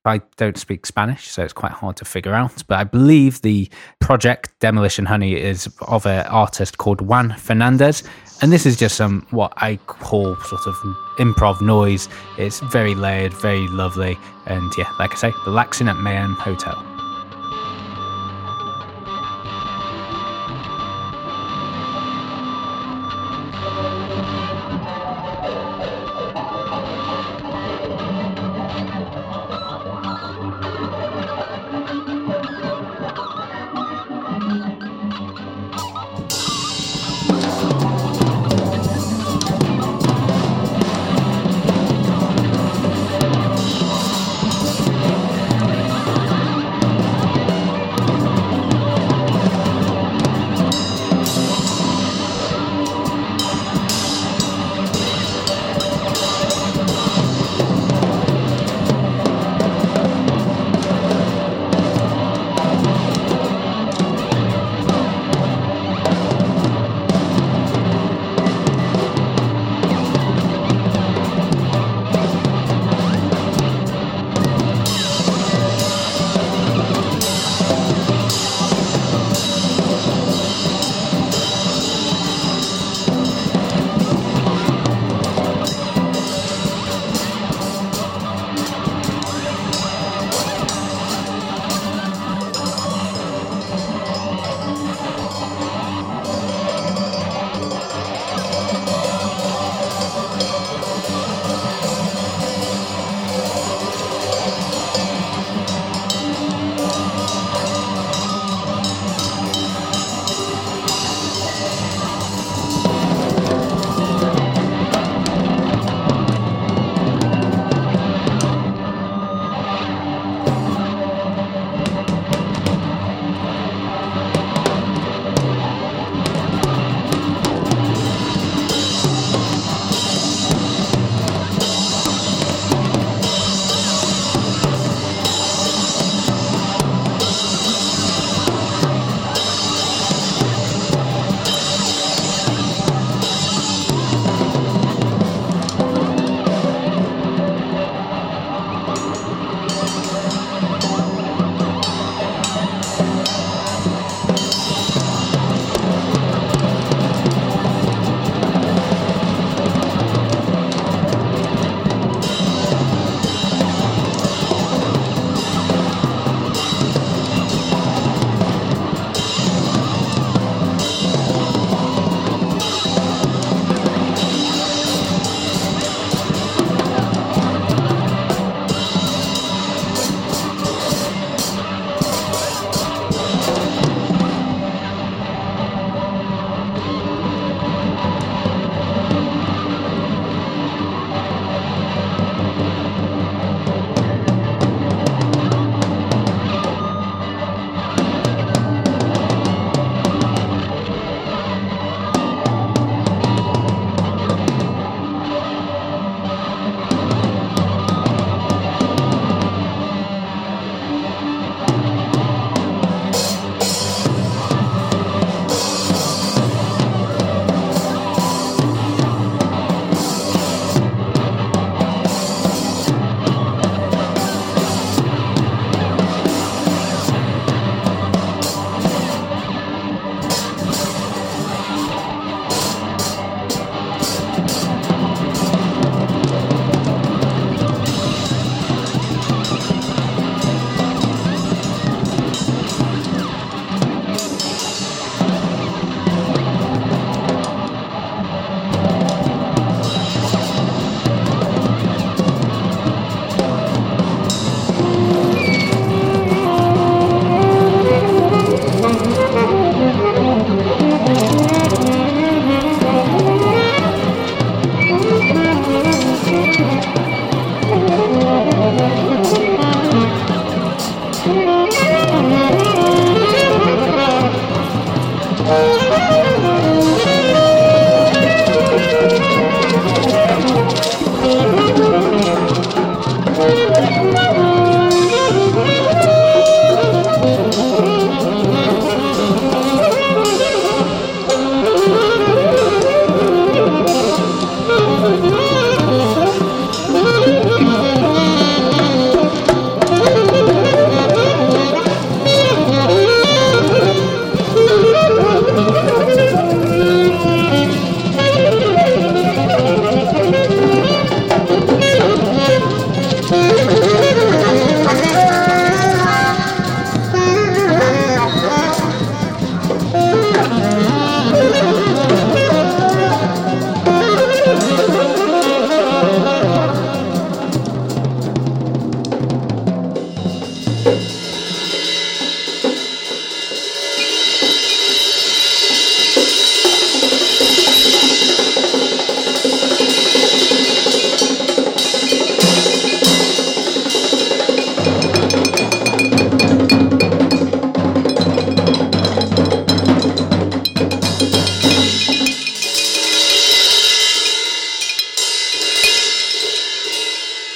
I 0.06 0.20
don't 0.36 0.58
speak 0.58 0.84
Spanish, 0.84 1.28
so 1.28 1.42
it's 1.42 1.54
quite 1.54 1.72
hard 1.72 1.96
to 1.96 2.04
figure 2.04 2.34
out. 2.34 2.62
But 2.68 2.78
I 2.78 2.84
believe 2.84 3.40
the 3.40 3.70
project 4.00 4.50
Demolition 4.60 5.06
Honey 5.06 5.34
is 5.34 5.66
of 5.88 6.04
an 6.04 6.26
artist 6.26 6.76
called 6.76 7.00
Juan 7.00 7.34
Fernandez. 7.38 8.02
And 8.42 8.52
this 8.52 8.66
is 8.66 8.76
just 8.76 8.96
some 8.96 9.26
what 9.30 9.54
I 9.56 9.76
call 9.76 10.36
sort 10.36 10.66
of 10.66 10.74
improv 11.18 11.62
noise. 11.62 12.10
It's 12.36 12.60
very 12.60 12.94
layered, 12.94 13.32
very 13.32 13.66
lovely. 13.68 14.18
And 14.44 14.70
yeah, 14.76 14.90
like 14.98 15.12
I 15.12 15.16
say, 15.16 15.32
relaxing 15.46 15.88
at 15.88 15.96
Mayan 15.96 16.34
Hotel. 16.34 16.93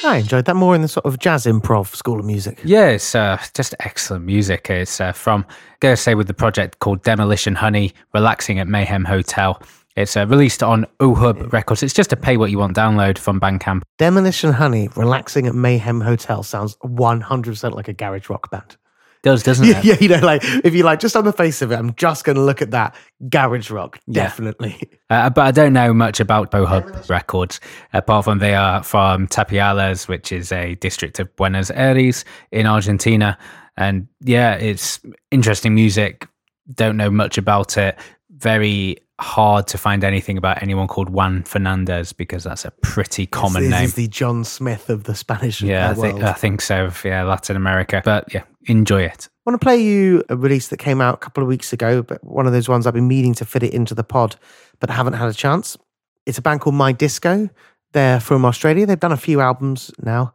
I 0.09 0.17
enjoyed 0.17 0.47
that 0.47 0.57
more 0.57 0.75
in 0.75 0.81
the 0.81 0.89
sort 0.89 1.05
of 1.05 1.19
jazz 1.19 1.45
improv 1.45 1.95
school 1.95 2.19
of 2.19 2.25
music. 2.25 2.61
Yeah, 2.65 2.89
it's 2.89 3.15
uh, 3.15 3.39
just 3.55 3.75
excellent 3.81 4.25
music. 4.25 4.71
It's 4.71 5.03
uh, 5.03 5.13
from, 5.13 5.45
say, 5.83 6.15
with 6.15 6.27
the 6.27 6.35
project 6.35 6.79
called 6.79 7.03
Demolition 7.03 7.55
Honey, 7.55 7.93
relaxing 8.15 8.59
at 8.59 8.67
Mayhem 8.67 9.05
Hotel. 9.05 9.61
It's 9.97 10.17
uh, 10.17 10.27
released 10.27 10.63
on 10.63 10.87
OHub 11.01 11.53
Records. 11.53 11.83
It's 11.83 11.93
just 11.93 12.11
a 12.15 12.17
pay 12.17 12.39
what 12.39 12.51
you 12.51 12.59
want 12.59 12.75
download 12.75 13.19
from 13.19 13.39
Bandcamp. 13.39 13.83
Demolition 13.99 14.53
Honey, 14.55 14.89
relaxing 14.97 15.47
at 15.47 15.55
Mayhem 15.55 16.01
Hotel 16.01 16.43
sounds 16.43 16.77
100% 16.77 17.73
like 17.75 17.89
a 17.89 17.93
garage 17.93 18.31
rock 18.31 18.51
band. 18.51 18.79
Does 19.23 19.43
doesn't 19.43 19.67
Yeah, 19.67 19.79
it? 19.79 19.85
yeah, 19.85 19.97
you 20.01 20.09
know, 20.09 20.19
like 20.25 20.43
if 20.45 20.75
you 20.75 20.83
like, 20.85 21.01
just 21.01 21.17
on 21.17 21.25
the 21.25 21.33
face 21.33 21.61
of 21.63 21.73
it, 21.73 21.77
I'm 21.77 21.95
just 21.95 22.25
going 22.25 22.37
to 22.37 22.43
look 22.43 22.63
at 22.63 22.71
that 22.71 22.95
garage 23.29 23.71
rock. 23.71 23.99
Yeah. 24.07 24.23
Definitely. 24.25 24.81
Uh, 25.11 25.31
but 25.31 25.47
I 25.47 25.51
don't 25.51 25.73
know 25.73 25.95
much 25.95 26.21
about 26.21 26.51
Bohub 26.51 27.09
Records, 27.09 27.61
apart 27.95 28.25
from 28.27 28.39
they 28.41 28.55
are 28.55 28.83
from 28.83 29.27
Tapiales, 29.27 30.07
which 30.07 30.33
is 30.33 30.53
a 30.53 30.75
district 30.77 31.19
of 31.19 31.35
Buenos 31.37 31.71
Aires 31.71 32.25
in 32.53 32.67
Argentina. 32.67 33.39
And 33.77 34.07
yeah, 34.21 34.55
it's 34.55 35.01
interesting 35.31 35.75
music. 35.75 36.29
Don't 36.75 36.97
know 36.99 37.11
much 37.11 37.39
about 37.39 37.79
it. 37.79 37.99
Very 38.31 38.99
hard 39.21 39.67
to 39.67 39.79
find 39.79 40.05
anything 40.05 40.37
about 40.39 40.63
anyone 40.63 40.87
called 40.87 41.09
Juan 41.09 41.43
Fernandez 41.43 42.13
because 42.13 42.45
that's 42.45 42.65
a 42.65 42.71
pretty 42.83 43.27
common 43.27 43.63
this 43.63 43.71
name. 43.73 43.85
is 43.85 43.95
the 43.95 44.07
John 44.09 44.45
Smith 44.45 44.91
of 44.91 45.05
the 45.05 45.15
Spanish 45.15 45.61
yeah, 45.61 45.89
uh, 45.89 45.91
I 45.91 45.95
think. 45.95 46.23
I 46.23 46.33
think 46.35 46.61
so. 46.61 46.91
Yeah, 47.05 47.25
Latin 47.25 47.57
America. 47.57 48.01
But 48.05 48.33
yeah, 48.33 48.43
enjoy 48.71 49.03
it. 49.03 49.29
I 49.29 49.51
want 49.51 49.61
to 49.61 49.65
play 49.65 49.79
you 49.81 50.23
a 50.29 50.37
release 50.37 50.69
that 50.69 50.79
came 50.79 51.01
out 51.01 51.15
a 51.15 51.19
couple 51.19 51.43
of 51.43 51.49
weeks 51.49 51.73
ago, 51.73 52.03
but 52.03 52.23
one 52.23 52.47
of 52.47 52.53
those 52.53 52.69
ones 52.69 52.87
I've 52.87 52.95
been 52.95 53.09
meaning 53.09 53.35
to 53.35 53.45
fit 53.45 53.63
it 53.63 53.73
into 53.73 53.95
the 53.95 54.05
pod, 54.05 54.37
but 54.81 54.91
haven't 54.91 55.15
had 55.15 55.29
a 55.29 55.35
chance. 55.35 55.77
It's 56.27 56.39
a 56.39 56.43
band 56.43 56.61
called 56.61 56.75
My 56.75 56.93
Disco. 56.93 57.49
They're 57.93 58.21
from 58.21 58.45
Australia. 58.45 58.85
They've 58.85 59.01
done 59.01 59.13
a 59.13 59.17
few 59.17 59.41
albums 59.41 59.91
now. 60.03 60.35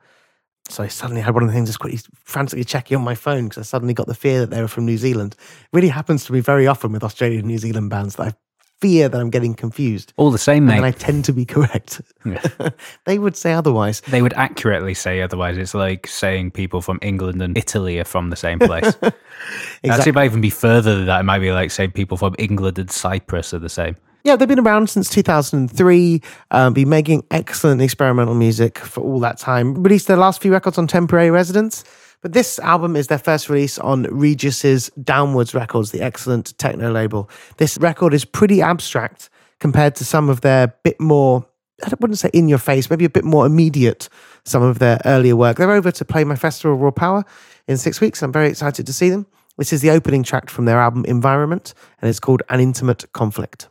So 0.70 0.84
I 0.84 0.88
suddenly 0.88 1.22
had 1.22 1.34
one 1.34 1.44
of 1.44 1.50
the 1.50 1.54
things 1.54 1.70
just 1.70 1.80
quickly 1.80 2.00
frantically 2.24 2.64
checking 2.64 2.98
on 2.98 3.04
my 3.04 3.16
phone 3.16 3.46
because 3.46 3.60
I 3.60 3.64
suddenly 3.64 3.94
got 3.94 4.08
the 4.08 4.16
fear 4.16 4.40
that 4.40 4.50
they 4.50 4.62
were 4.62 4.68
from 4.68 4.86
New 4.86 4.98
Zealand. 4.98 5.36
It 5.40 5.68
really 5.74 5.90
happens 5.90 6.26
to 6.26 6.34
me 6.34 6.40
very 6.40 6.68
often 6.68 6.92
with 6.94 7.04
Australian 7.04 7.40
and 7.40 7.48
New 7.50 7.58
Zealand 7.58 7.90
bands 7.90 8.16
that 8.16 8.28
I 8.28 8.34
fear 8.82 9.08
that 9.08 9.20
I'm 9.20 9.30
getting 9.30 9.54
confused. 9.54 10.14
All 10.18 10.32
the 10.32 10.38
same, 10.38 10.70
And. 10.70 10.84
I 10.84 10.92
tend 10.92 11.26
to 11.26 11.34
be 11.34 11.46
correct. 11.56 12.02
Yeah. 12.26 12.44
they 13.06 13.20
would 13.20 13.36
say 13.36 13.54
otherwise. 13.54 14.02
They 14.02 14.22
would 14.22 14.34
accurately 14.34 14.94
say 14.94 15.22
otherwise. 15.22 15.58
It's 15.58 15.74
like 15.74 16.08
saying 16.08 16.52
people 16.52 16.82
from 16.82 17.00
England 17.02 17.42
and 17.42 17.58
Italy 17.58 18.00
are 18.00 18.06
from 18.06 18.30
the 18.30 18.36
same 18.36 18.60
place. 18.60 18.94
Actually, 19.86 20.10
it 20.10 20.16
might 20.16 20.26
even 20.26 20.42
be 20.42 20.50
further 20.50 20.96
than 20.96 21.06
that. 21.06 21.22
It 21.22 21.24
might 21.24 21.40
be 21.40 21.52
like 21.52 21.72
saying 21.72 21.92
people 21.92 22.18
from 22.18 22.36
England 22.38 22.78
and 22.80 22.92
Cyprus 22.92 23.54
are 23.54 23.60
the 23.60 23.70
same. 23.70 23.96
Yeah, 24.24 24.38
they've 24.38 24.48
been 24.48 24.60
around 24.60 24.90
since 24.90 25.10
2003, 25.10 26.22
um, 26.52 26.74
been 26.74 26.88
making 26.88 27.26
excellent 27.30 27.82
experimental 27.82 28.36
music 28.36 28.78
for 28.78 29.04
all 29.04 29.20
that 29.20 29.38
time. 29.38 29.84
Released 29.84 30.08
their 30.08 30.16
last 30.16 30.42
few 30.42 30.54
records 30.54 30.78
on 30.78 30.88
Temporary 30.88 31.30
Residence, 31.30 31.84
but 32.24 32.32
this 32.32 32.58
album 32.60 32.96
is 32.96 33.08
their 33.08 33.20
first 33.20 33.50
release 33.50 33.78
on 33.78 34.04
Regis's 34.04 34.90
Downwards 35.04 35.54
Records, 35.54 35.92
the 35.92 36.02
excellent 36.02 36.58
techno 36.58 36.90
label. 36.90 37.30
This 37.58 37.78
record 37.78 38.14
is 38.14 38.24
pretty 38.24 38.62
abstract 38.62 39.30
compared 39.60 39.96
to 39.96 40.06
some 40.06 40.30
of 40.30 40.42
their 40.42 40.68
bit 40.84 41.00
more, 41.02 41.46
I 41.86 41.92
wouldn't 42.00 42.18
say 42.18 42.30
in 42.34 42.48
your 42.48 42.58
face, 42.58 42.90
maybe 42.90 43.04
a 43.04 43.10
bit 43.10 43.26
more 43.26 43.46
immediate, 43.46 44.08
some 44.46 44.64
of 44.64 44.80
their 44.80 45.02
earlier 45.04 45.36
work. 45.36 45.58
They're 45.58 45.70
over 45.70 45.92
to 45.92 46.06
play 46.06 46.24
my 46.24 46.38
festival 46.38 46.76
of 46.76 46.82
Raw 46.82 46.92
Power 46.92 47.26
in 47.68 47.78
six 47.78 48.00
weeks. 48.00 48.24
I'm 48.24 48.32
very 48.32 48.48
excited 48.48 48.88
to 48.88 48.94
see 48.94 49.10
them. 49.10 49.28
This 49.58 49.74
is 49.74 49.82
the 49.82 49.92
opening 49.92 50.24
track 50.24 50.50
from 50.50 50.66
their 50.66 50.80
album 50.80 51.04
Environment, 51.06 51.74
and 52.02 52.10
it's 52.10 52.22
called 52.22 52.42
An 52.50 52.62
Intimate 52.62 53.12
Conflict. 53.12 53.68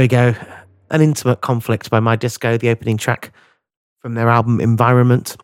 We 0.00 0.08
go. 0.08 0.34
An 0.90 1.02
intimate 1.02 1.42
conflict 1.42 1.90
by 1.90 2.00
My 2.00 2.16
Disco, 2.16 2.56
the 2.56 2.70
opening 2.70 2.96
track 2.96 3.32
from 3.98 4.14
their 4.14 4.30
album 4.30 4.58
Environment. 4.58 5.36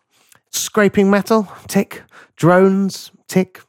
Scraping 0.49 1.11
metal, 1.11 1.47
tick. 1.67 2.01
Drones, 2.37 3.11
tick. 3.27 3.61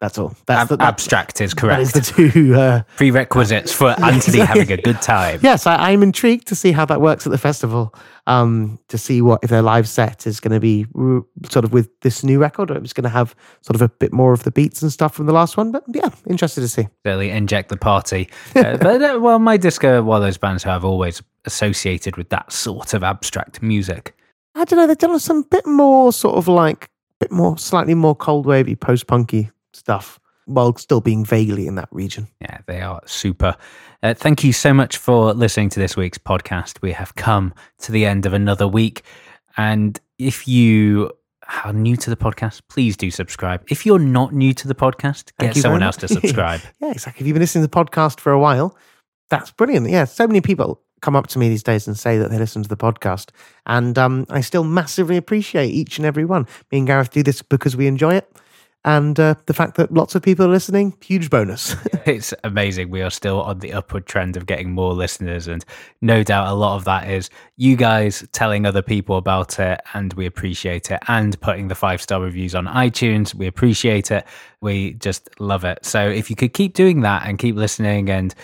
That's 0.00 0.16
all. 0.16 0.32
That's 0.46 0.62
Ab- 0.62 0.68
the, 0.68 0.76
that- 0.76 0.86
abstract 0.88 1.40
is 1.40 1.52
that 1.54 1.80
is 1.80 1.92
correct. 1.92 2.06
the 2.16 2.30
two. 2.30 2.54
Uh, 2.54 2.82
Prerequisites 2.96 3.72
for 3.72 3.88
Anthony 4.04 4.38
having 4.38 4.70
a 4.70 4.76
good 4.76 5.02
time. 5.02 5.40
yes, 5.42 5.66
I, 5.66 5.90
I'm 5.90 6.04
intrigued 6.04 6.46
to 6.48 6.54
see 6.54 6.70
how 6.70 6.84
that 6.84 7.00
works 7.00 7.26
at 7.26 7.30
the 7.32 7.38
festival. 7.38 7.92
Um, 8.28 8.78
to 8.88 8.98
see 8.98 9.22
what 9.22 9.40
if 9.42 9.48
their 9.48 9.62
live 9.62 9.88
set 9.88 10.26
is 10.26 10.38
going 10.38 10.52
to 10.52 10.60
be 10.60 10.86
r- 10.94 11.24
sort 11.50 11.64
of 11.64 11.72
with 11.72 11.88
this 12.02 12.22
new 12.22 12.38
record, 12.38 12.70
or 12.70 12.76
it's 12.76 12.92
going 12.92 13.04
to 13.04 13.08
have 13.08 13.34
sort 13.62 13.74
of 13.74 13.82
a 13.82 13.88
bit 13.88 14.12
more 14.12 14.32
of 14.34 14.42
the 14.44 14.50
beats 14.50 14.82
and 14.82 14.92
stuff 14.92 15.14
from 15.14 15.24
the 15.26 15.32
last 15.32 15.56
one. 15.56 15.72
But 15.72 15.82
yeah, 15.88 16.10
interested 16.28 16.60
to 16.60 16.68
see. 16.68 16.86
Really 17.04 17.30
inject 17.30 17.68
the 17.70 17.76
party. 17.78 18.28
Uh, 18.54 18.76
but 18.80 19.02
uh, 19.02 19.18
well, 19.20 19.38
my 19.38 19.56
disco, 19.56 20.02
one 20.02 20.18
of 20.18 20.22
those 20.22 20.36
bands 20.36 20.62
who 20.62 20.70
I've 20.70 20.84
always 20.84 21.22
associated 21.46 22.16
with 22.16 22.28
that 22.28 22.52
sort 22.52 22.92
of 22.94 23.02
abstract 23.02 23.62
music. 23.62 24.14
I 24.54 24.64
don't 24.64 24.78
know. 24.78 24.86
They've 24.86 24.98
done 24.98 25.18
some 25.18 25.42
bit 25.42 25.66
more 25.66 26.12
sort 26.12 26.36
of 26.36 26.46
like 26.48 26.90
bit 27.18 27.32
more, 27.32 27.56
slightly 27.58 27.94
more 27.94 28.14
cold 28.14 28.44
wavy, 28.46 28.76
post 28.76 29.06
punky 29.06 29.50
stuff, 29.72 30.18
while 30.46 30.74
still 30.76 31.00
being 31.00 31.24
vaguely 31.24 31.66
in 31.66 31.74
that 31.76 31.88
region. 31.90 32.28
Yeah, 32.40 32.58
they 32.66 32.80
are 32.80 33.00
super. 33.06 33.56
Uh, 34.02 34.14
thank 34.14 34.44
you 34.44 34.52
so 34.52 34.72
much 34.72 34.96
for 34.96 35.34
listening 35.34 35.68
to 35.70 35.80
this 35.80 35.96
week's 35.96 36.18
podcast. 36.18 36.80
We 36.82 36.92
have 36.92 37.14
come 37.14 37.54
to 37.80 37.92
the 37.92 38.06
end 38.06 38.26
of 38.26 38.32
another 38.32 38.66
week. 38.66 39.02
And 39.56 39.98
if 40.18 40.48
you 40.48 41.10
are 41.64 41.72
new 41.72 41.96
to 41.96 42.10
the 42.10 42.16
podcast, 42.16 42.62
please 42.68 42.96
do 42.96 43.10
subscribe. 43.10 43.64
If 43.68 43.84
you're 43.86 43.98
not 43.98 44.32
new 44.32 44.52
to 44.54 44.68
the 44.68 44.74
podcast, 44.74 45.32
get 45.38 45.56
someone 45.56 45.82
else 45.82 45.96
to 45.98 46.08
subscribe. 46.18 46.60
Yeah, 46.80 46.90
exactly. 46.90 47.22
If 47.22 47.26
you've 47.26 47.34
been 47.34 47.42
listening 47.42 47.64
to 47.64 47.70
the 47.70 47.84
podcast 47.84 48.20
for 48.20 48.32
a 48.32 48.38
while, 48.38 48.76
that's 49.30 49.50
brilliant. 49.50 49.88
Yeah, 49.88 50.04
so 50.04 50.26
many 50.26 50.40
people 50.40 50.80
come 51.00 51.14
up 51.14 51.28
to 51.28 51.38
me 51.38 51.48
these 51.48 51.62
days 51.62 51.86
and 51.86 51.96
say 51.96 52.18
that 52.18 52.30
they 52.30 52.38
listen 52.38 52.62
to 52.62 52.68
the 52.68 52.76
podcast, 52.76 53.30
and 53.66 53.96
um, 53.98 54.26
I 54.30 54.40
still 54.40 54.64
massively 54.64 55.16
appreciate 55.16 55.68
each 55.68 55.98
and 55.98 56.06
every 56.06 56.24
one. 56.24 56.46
Me 56.72 56.78
and 56.78 56.86
Gareth 56.86 57.10
do 57.10 57.22
this 57.22 57.42
because 57.42 57.76
we 57.76 57.86
enjoy 57.86 58.14
it, 58.14 58.30
and 58.84 59.18
uh, 59.18 59.34
the 59.46 59.54
fact 59.54 59.76
that 59.76 59.92
lots 59.92 60.14
of 60.14 60.22
people 60.22 60.46
are 60.46 60.50
listening, 60.50 60.96
huge 61.00 61.30
bonus. 61.30 61.74
it's 62.06 62.32
amazing. 62.44 62.90
We 62.90 63.02
are 63.02 63.10
still 63.10 63.42
on 63.42 63.58
the 63.58 63.72
upward 63.72 64.06
trend 64.06 64.36
of 64.36 64.46
getting 64.46 64.72
more 64.72 64.92
listeners, 64.92 65.48
and 65.48 65.64
no 66.00 66.22
doubt 66.22 66.48
a 66.48 66.54
lot 66.54 66.76
of 66.76 66.84
that 66.84 67.10
is 67.10 67.28
you 67.56 67.76
guys 67.76 68.26
telling 68.32 68.66
other 68.66 68.82
people 68.82 69.16
about 69.16 69.58
it, 69.58 69.80
and 69.94 70.12
we 70.14 70.26
appreciate 70.26 70.90
it, 70.90 71.00
and 71.08 71.38
putting 71.40 71.68
the 71.68 71.74
five 71.74 72.00
star 72.00 72.20
reviews 72.20 72.54
on 72.54 72.66
iTunes. 72.66 73.34
We 73.34 73.46
appreciate 73.46 74.10
it. 74.10 74.26
We 74.60 74.94
just 74.94 75.28
love 75.40 75.64
it. 75.64 75.84
So 75.84 76.08
if 76.08 76.30
you 76.30 76.36
could 76.36 76.52
keep 76.52 76.74
doing 76.74 77.00
that 77.02 77.26
and 77.26 77.38
keep 77.38 77.56
listening 77.56 78.10
and 78.10 78.34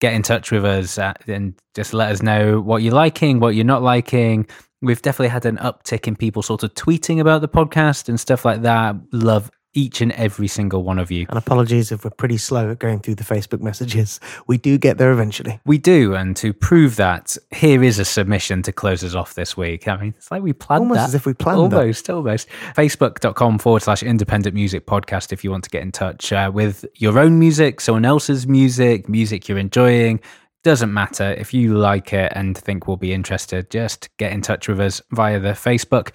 get 0.00 0.12
in 0.12 0.22
touch 0.22 0.50
with 0.50 0.64
us 0.64 0.98
uh, 0.98 1.14
and 1.26 1.54
just 1.74 1.94
let 1.94 2.10
us 2.10 2.20
know 2.22 2.60
what 2.60 2.82
you're 2.82 2.92
liking, 2.92 3.40
what 3.40 3.54
you're 3.54 3.64
not 3.64 3.82
liking. 3.82 4.46
We've 4.82 5.00
definitely 5.00 5.28
had 5.28 5.46
an 5.46 5.56
uptick 5.58 6.06
in 6.06 6.14
people 6.14 6.42
sort 6.42 6.62
of 6.62 6.74
tweeting 6.74 7.20
about 7.20 7.40
the 7.40 7.48
podcast 7.48 8.08
and 8.08 8.20
stuff 8.20 8.44
like 8.44 8.62
that. 8.62 8.96
Love 9.12 9.50
each 9.74 10.00
and 10.00 10.12
every 10.12 10.48
single 10.48 10.82
one 10.82 10.98
of 10.98 11.10
you. 11.10 11.26
and 11.28 11.36
apologies 11.38 11.92
if 11.92 12.04
we're 12.04 12.10
pretty 12.10 12.36
slow 12.38 12.70
at 12.70 12.78
going 12.78 13.00
through 13.00 13.16
the 13.16 13.24
Facebook 13.24 13.60
messages. 13.60 14.20
We 14.46 14.58
do 14.58 14.78
get 14.78 14.98
there 14.98 15.10
eventually. 15.12 15.58
We 15.64 15.78
do, 15.78 16.14
and 16.14 16.36
to 16.36 16.52
prove 16.52 16.96
that, 16.96 17.36
here 17.50 17.82
is 17.82 17.98
a 17.98 18.04
submission 18.04 18.62
to 18.62 18.72
close 18.72 19.02
us 19.02 19.14
off 19.14 19.34
this 19.34 19.56
week. 19.56 19.88
I 19.88 19.96
mean, 19.96 20.14
it's 20.16 20.30
like 20.30 20.42
we 20.42 20.52
planned 20.52 20.82
Almost 20.82 20.98
that. 20.98 21.04
as 21.08 21.14
if 21.14 21.26
we 21.26 21.34
planned 21.34 21.72
that. 21.72 21.76
almost, 21.78 22.10
almost. 22.10 22.48
Facebook.com 22.74 23.58
forward 23.58 23.82
slash 23.82 24.02
independent 24.02 24.54
music 24.54 24.86
podcast 24.86 25.32
if 25.32 25.42
you 25.44 25.50
want 25.50 25.64
to 25.64 25.70
get 25.70 25.82
in 25.82 25.92
touch 25.92 26.32
uh, 26.32 26.50
with 26.52 26.84
your 26.96 27.18
own 27.18 27.38
music, 27.38 27.80
someone 27.80 28.04
else's 28.04 28.46
music, 28.46 29.08
music 29.08 29.48
you're 29.48 29.58
enjoying. 29.58 30.20
Doesn't 30.62 30.92
matter. 30.92 31.32
If 31.32 31.52
you 31.52 31.74
like 31.76 32.12
it 32.12 32.32
and 32.34 32.56
think 32.56 32.86
we'll 32.86 32.96
be 32.96 33.12
interested, 33.12 33.70
just 33.70 34.08
get 34.18 34.32
in 34.32 34.40
touch 34.42 34.68
with 34.68 34.80
us 34.80 35.00
via 35.10 35.38
the 35.40 35.50
Facebook. 35.50 36.10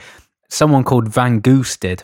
Someone 0.49 0.83
called 0.83 1.07
Van 1.07 1.39
Goose 1.39 1.77
did. 1.77 2.03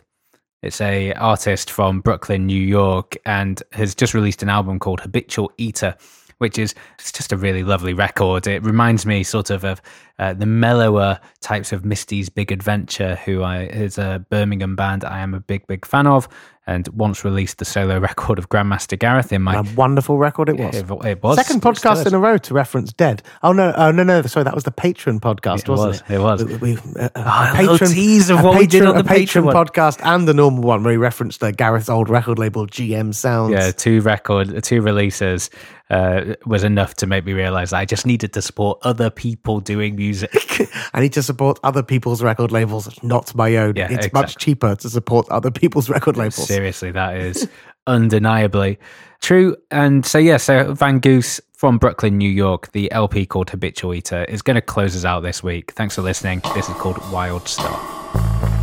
It's 0.66 0.82
a 0.82 1.14
artist 1.14 1.70
from 1.70 2.02
Brooklyn, 2.02 2.48
New 2.48 2.60
York, 2.60 3.16
and 3.24 3.62
has 3.74 3.94
just 3.94 4.16
released 4.16 4.42
an 4.42 4.50
album 4.50 4.80
called 4.80 5.00
Habitual 5.00 5.52
Eater, 5.60 5.96
which 6.40 6.58
is 6.58 6.74
it's 6.98 7.12
just 7.12 7.32
a 7.32 7.38
really 7.38 7.64
lovely 7.64 7.94
record. 7.94 8.48
It 8.48 8.64
reminds 8.64 9.06
me 9.06 9.22
sort 9.22 9.52
of 9.52 9.64
of 9.64 9.80
uh, 10.18 10.34
the 10.34 10.48
mellower 10.48 11.20
types 11.42 11.72
of 11.72 11.86
Misty's 11.86 12.30
Big 12.30 12.52
Adventure, 12.52 13.16
who 13.18 13.44
I 13.44 13.66
is 13.66 14.00
a 14.00 14.26
Birmingham 14.32 14.76
band 14.76 15.04
I 15.06 15.20
am 15.20 15.36
a 15.36 15.40
big 15.40 15.68
big 15.68 15.86
fan 15.86 16.08
of, 16.08 16.28
and 16.68 16.88
once 16.90 17.24
released 17.24 17.58
the 17.60 17.66
solo 17.66 18.00
record 18.10 18.40
of 18.40 18.50
Grandmaster 18.50 18.98
Gareth 18.98 19.32
in 19.32 19.42
my 19.42 19.56
A 19.56 19.64
wonderful 19.76 20.18
record 20.18 20.50
it 20.50 20.58
was. 20.58 20.76
it, 20.76 20.90
it 21.06 21.24
was 21.24 21.38
Second 21.38 21.62
podcast 21.62 22.06
in 22.08 22.14
a 22.14 22.20
row 22.20 22.38
to 22.38 22.54
reference 22.54 22.92
Dead. 22.94 23.22
Oh 23.44 23.52
no! 23.54 23.74
Oh 23.76 23.92
no! 23.92 24.04
No! 24.04 24.22
Sorry, 24.24 24.44
that 24.44 24.56
was 24.56 24.64
the 24.64 24.72
Patreon 24.72 25.20
podcast, 25.20 25.60
It 25.60 25.70
wasn't 25.70 25.88
was, 25.90 26.02
it? 26.02 26.14
it 26.16 26.20
was. 26.20 26.44
We, 26.62 26.74
we, 26.76 26.78
uh, 27.00 27.10
Ah, 27.16 27.54
a 27.60 27.64
little 27.64 27.88
tease 27.88 28.30
of 28.30 28.44
what 28.44 28.58
we 28.58 28.68
did 28.68 28.86
on 28.86 28.98
a 28.98 29.04
the 29.04 29.10
Patreon 29.10 29.46
one. 29.46 29.56
podcast 29.56 30.00
and 30.04 30.28
the 30.28 30.34
normal 30.34 30.64
one 30.64 30.84
where 30.84 30.92
he 30.92 30.98
referenced 30.98 31.40
the 31.40 31.52
Gareth's 31.52 31.90
old 31.90 32.10
record 32.10 32.40
label 32.40 32.68
GM 32.68 33.14
Sounds. 33.14 33.52
yeah, 33.52 33.72
two 33.72 34.02
record, 34.02 34.64
two 34.64 34.82
releases 34.82 35.50
uh, 35.92 36.34
was 36.48 36.64
enough 36.64 36.96
to 36.96 37.06
make 37.06 37.26
me 37.26 37.34
realize 37.34 37.72
I 37.72 37.86
just 37.86 38.08
needed 38.08 38.34
to 38.34 38.42
support 38.42 38.80
other 38.82 39.10
people 39.12 39.60
doing 39.60 39.96
music. 39.96 40.32
I 40.94 41.00
need 41.02 41.14
to 41.14 41.22
support 41.22 41.60
other 41.64 41.84
people's 41.84 42.24
record 42.24 42.52
labels, 42.52 42.90
not 43.04 43.36
my 43.36 43.56
own. 43.58 43.76
Yeah, 43.76 43.90
it's 43.92 44.12
much 44.12 44.38
cheaper 44.38 44.76
to 44.78 44.90
support 44.90 45.30
other 45.30 45.52
people's 45.52 45.90
record 45.90 46.18
labels. 46.18 46.48
Seriously, 46.56 46.92
that 46.92 47.18
is 47.18 47.48
undeniably 47.88 48.80
true. 49.22 49.56
And 49.72 50.06
so, 50.06 50.18
yeah, 50.18 50.38
so 50.38 50.74
Van 50.74 51.00
Goose 51.00 51.42
from 51.54 51.78
Brooklyn, 51.78 52.18
New 52.18 52.30
York, 52.30 52.72
the 52.72 52.92
LP 52.92 53.26
called 53.26 53.50
Habitual 53.50 53.94
Eater 53.94 54.24
is 54.26 54.42
going 54.42 54.56
to 54.56 54.62
close 54.62 54.96
us 54.96 55.06
out 55.06 55.22
this 55.22 55.42
week. 55.42 55.72
Thanks 55.72 55.96
for 55.96 56.02
listening. 56.02 56.42
This 56.54 56.70
is 56.70 56.76
called 56.76 56.98
Wild 57.12 57.48
Star. 57.48 58.55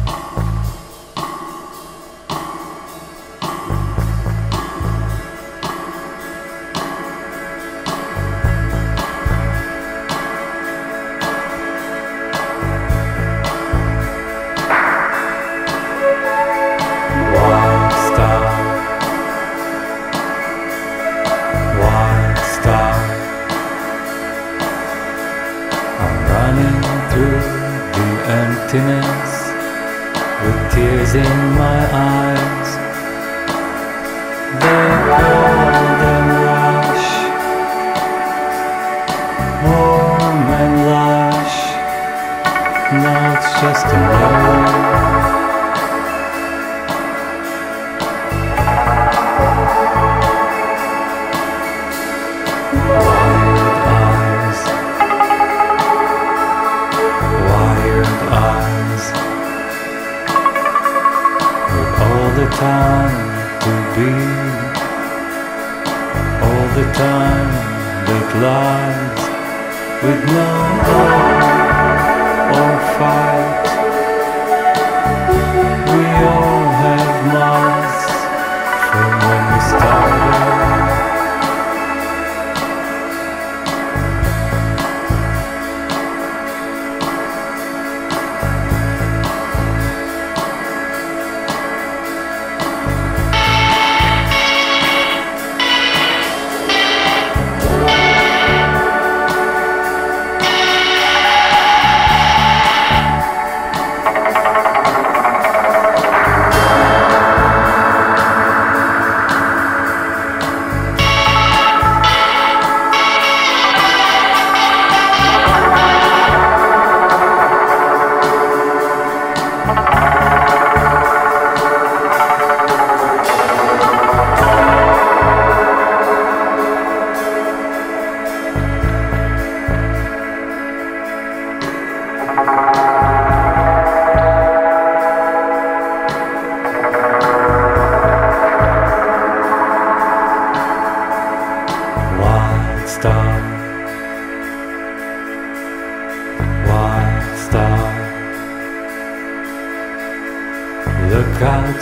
Star, 18.14 18.44
wild 21.80 22.38
star. 22.56 22.94
I'm 26.02 26.16
running 26.32 26.78
through 27.10 27.42
the 27.96 28.08
emptiness 28.42 29.32
with 30.42 30.58
tears 30.72 31.14
in 31.14 31.36
my 31.54 31.80
eyes. 31.92 32.31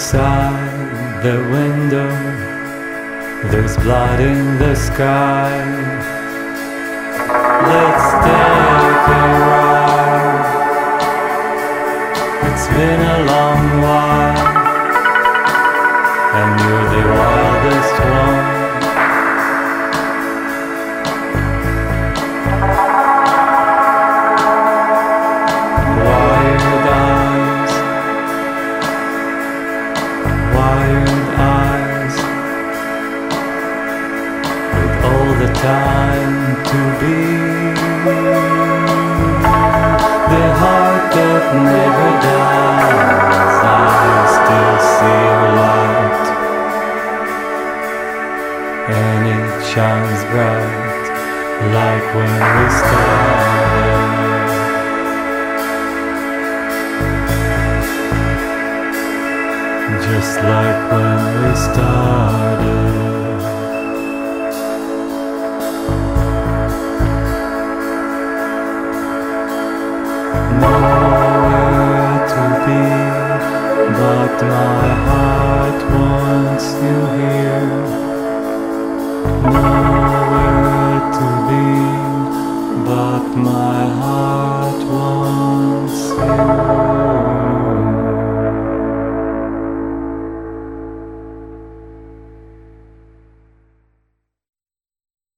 outside 0.00 1.22
the 1.22 1.36
window. 1.52 2.10
There's 3.50 3.76
blood 3.76 4.20
in 4.20 4.58
the 4.58 4.74
sky. 4.74 5.69